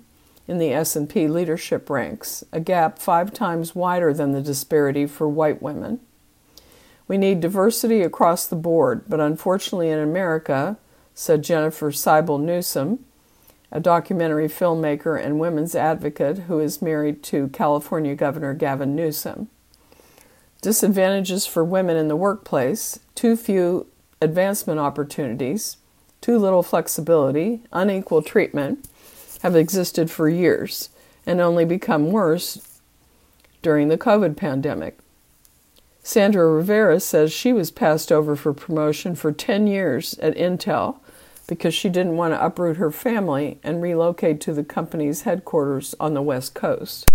in 0.49 0.57
the 0.57 0.73
S&P 0.73 1.27
leadership 1.27 1.89
ranks, 1.91 2.43
a 2.51 2.59
gap 2.59 2.97
5 2.97 3.31
times 3.31 3.75
wider 3.75 4.11
than 4.11 4.31
the 4.31 4.41
disparity 4.41 5.05
for 5.05 5.29
white 5.29 5.61
women. 5.61 5.99
We 7.07 7.19
need 7.19 7.39
diversity 7.39 8.01
across 8.01 8.47
the 8.47 8.55
board, 8.55 9.03
but 9.07 9.19
unfortunately 9.19 9.91
in 9.91 9.99
America, 9.99 10.77
said 11.13 11.43
Jennifer 11.43 11.91
Siebel 11.91 12.39
Newsom, 12.39 13.05
a 13.71 13.79
documentary 13.79 14.47
filmmaker 14.47 15.23
and 15.23 15.39
women's 15.39 15.75
advocate 15.75 16.39
who 16.39 16.59
is 16.59 16.81
married 16.81 17.21
to 17.23 17.49
California 17.49 18.15
Governor 18.15 18.55
Gavin 18.55 18.95
Newsom. 18.95 19.49
Disadvantages 20.63 21.45
for 21.45 21.63
women 21.63 21.95
in 21.95 22.07
the 22.07 22.15
workplace 22.15 22.99
too 23.13 23.37
few 23.37 23.85
advancement 24.19 24.79
opportunities, 24.79 25.77
too 26.21 26.39
little 26.39 26.63
flexibility, 26.63 27.61
unequal 27.71 28.23
treatment 28.23 28.88
have 29.41 29.55
existed 29.55 30.11
for 30.11 30.29
years 30.29 30.89
and 31.25 31.39
only 31.39 31.65
become 31.65 32.11
worse 32.11 32.79
during 33.61 33.87
the 33.87 33.97
COVID 33.97 34.35
pandemic. 34.35 34.97
Sandra 36.01 36.49
Rivera 36.49 36.99
says 36.99 37.31
she 37.31 37.53
was 37.53 37.71
passed 37.71 38.11
over 38.11 38.35
for 38.35 38.53
promotion 38.53 39.15
for 39.15 39.31
10 39.31 39.67
years 39.67 40.17
at 40.19 40.35
Intel 40.35 40.97
because 41.47 41.73
she 41.73 41.89
didn't 41.89 42.17
want 42.17 42.33
to 42.33 42.43
uproot 42.43 42.77
her 42.77 42.91
family 42.91 43.59
and 43.63 43.81
relocate 43.81 44.39
to 44.41 44.53
the 44.53 44.63
company's 44.63 45.21
headquarters 45.23 45.95
on 45.99 46.13
the 46.13 46.21
West 46.21 46.53
Coast. 46.53 47.05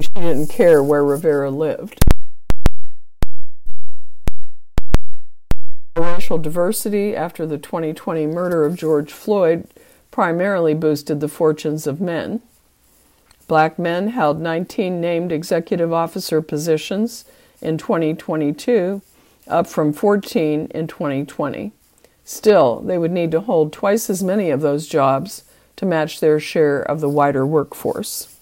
She 0.00 0.08
didn't 0.14 0.48
care 0.48 0.82
where 0.82 1.04
Rivera 1.04 1.50
lived. 1.50 1.98
Racial 5.96 6.38
diversity 6.38 7.14
after 7.14 7.46
the 7.46 7.56
2020 7.56 8.26
murder 8.26 8.64
of 8.64 8.74
George 8.74 9.12
Floyd 9.12 9.68
primarily 10.10 10.74
boosted 10.74 11.20
the 11.20 11.28
fortunes 11.28 11.86
of 11.86 12.00
men. 12.00 12.40
Black 13.46 13.78
men 13.78 14.08
held 14.08 14.40
19 14.40 15.00
named 15.00 15.30
executive 15.30 15.92
officer 15.92 16.42
positions 16.42 17.24
in 17.60 17.78
2022, 17.78 19.02
up 19.46 19.68
from 19.68 19.92
14 19.92 20.66
in 20.74 20.86
2020. 20.88 21.72
Still, 22.24 22.80
they 22.80 22.98
would 22.98 23.12
need 23.12 23.30
to 23.30 23.42
hold 23.42 23.72
twice 23.72 24.10
as 24.10 24.22
many 24.22 24.50
of 24.50 24.62
those 24.62 24.88
jobs 24.88 25.44
to 25.76 25.86
match 25.86 26.18
their 26.18 26.40
share 26.40 26.82
of 26.82 27.00
the 27.00 27.08
wider 27.08 27.46
workforce. 27.46 28.33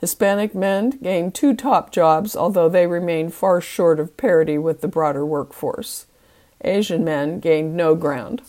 Hispanic 0.00 0.54
men 0.54 0.90
gained 1.02 1.34
two 1.34 1.54
top 1.54 1.90
jobs, 1.90 2.36
although 2.36 2.68
they 2.68 2.86
remain 2.86 3.30
far 3.30 3.60
short 3.60 3.98
of 3.98 4.16
parity 4.16 4.56
with 4.56 4.80
the 4.80 4.88
broader 4.88 5.26
workforce. 5.26 6.06
Asian 6.62 7.04
men 7.04 7.40
gained 7.40 7.76
no 7.76 7.94
ground. 7.94 8.42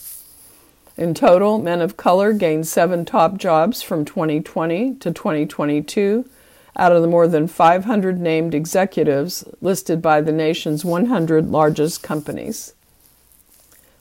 In 0.95 1.13
total, 1.13 1.59
men 1.59 1.81
of 1.81 1.97
color 1.97 2.33
gained 2.33 2.67
seven 2.67 3.05
top 3.05 3.37
jobs 3.37 3.81
from 3.81 4.05
2020 4.05 4.95
to 4.95 5.11
2022, 5.11 6.29
out 6.75 6.91
of 6.91 7.01
the 7.01 7.07
more 7.07 7.27
than 7.27 7.47
500 7.47 8.19
named 8.19 8.53
executives 8.53 9.43
listed 9.61 10.01
by 10.01 10.21
the 10.21 10.31
nation's 10.31 10.85
100 10.85 11.49
largest 11.49 12.03
companies. 12.03 12.73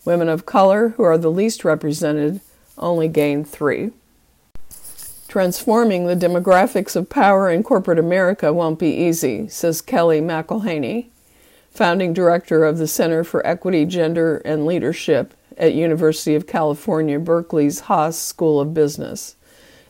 Women 0.05 0.29
of 0.29 0.47
color, 0.47 0.91
who 0.91 1.03
are 1.03 1.19
the 1.19 1.31
least 1.31 1.65
represented, 1.65 2.41
only 2.77 3.09
gained 3.09 3.49
three. 3.49 3.91
Transforming 5.29 6.07
the 6.07 6.17
demographics 6.17 6.97
of 6.97 7.11
power 7.11 7.51
in 7.51 7.63
corporate 7.63 7.99
America 7.99 8.51
won't 8.51 8.79
be 8.79 8.89
easy, 8.89 9.47
says 9.47 9.83
Kellie 9.83 10.23
McElhaney, 10.23 11.09
founding 11.71 12.15
director 12.15 12.65
of 12.65 12.79
the 12.79 12.87
Center 12.87 13.23
for 13.23 13.47
Equity, 13.47 13.85
Gender, 13.85 14.39
and 14.47 14.65
Leadership 14.65 15.35
at 15.59 15.75
University 15.75 16.35
of 16.35 16.47
California, 16.47 17.19
Berkeley's 17.19 17.81
Haas 17.81 18.19
School 18.19 18.59
of 18.59 18.73
Business. 18.73 19.37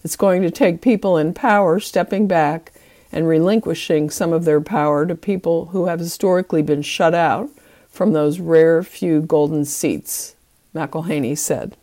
It's 0.02 0.16
going 0.16 0.42
to 0.42 0.50
take 0.50 0.80
people 0.80 1.16
in 1.16 1.32
power 1.34 1.78
stepping 1.78 2.26
back 2.26 2.72
and 3.12 3.28
relinquishing 3.28 4.10
some 4.10 4.32
of 4.32 4.44
their 4.44 4.60
power 4.60 5.06
to 5.06 5.14
people 5.14 5.66
who 5.66 5.86
have 5.86 6.00
historically 6.00 6.62
been 6.62 6.82
shut 6.82 7.14
out 7.14 7.48
from 7.88 8.12
those 8.12 8.40
rare 8.40 8.82
few 8.82 9.20
golden 9.20 9.64
seats, 9.64 10.34
McElhaney 10.74 11.38
said. 11.38 11.76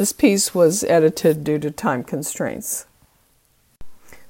This 0.00 0.14
piece 0.14 0.54
was 0.54 0.82
edited 0.84 1.44
due 1.44 1.58
to 1.58 1.70
time 1.70 2.04
constraints. 2.04 2.86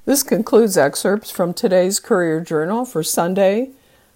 This 0.03 0.21
concludes 0.21 0.77
excerpts 0.77 1.31
from 1.31 1.53
today's 1.53 1.97
Courier 1.97 2.41
Journal 2.41 2.83
for 2.83 3.03
Sunday, 3.03 3.69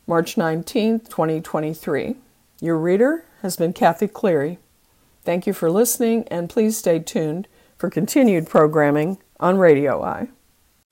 March 0.06 0.36
19, 0.36 1.00
2023. 1.00 2.18
Your 2.60 2.78
reader 2.78 3.24
has 3.42 3.56
been 3.56 3.72
Kathy 3.72 4.10
Cleary. 4.10 4.60
Thank 5.24 5.48
you 5.48 5.54
for 5.54 5.72
listening, 5.72 6.28
and 6.28 6.50
please 6.50 6.76
stay 6.76 7.00
tuned 7.00 7.48
for 7.78 7.90
continued 7.90 8.50
programming 8.50 9.20
on 9.40 9.58
Radio 9.58 10.04
Eye. 10.04 10.28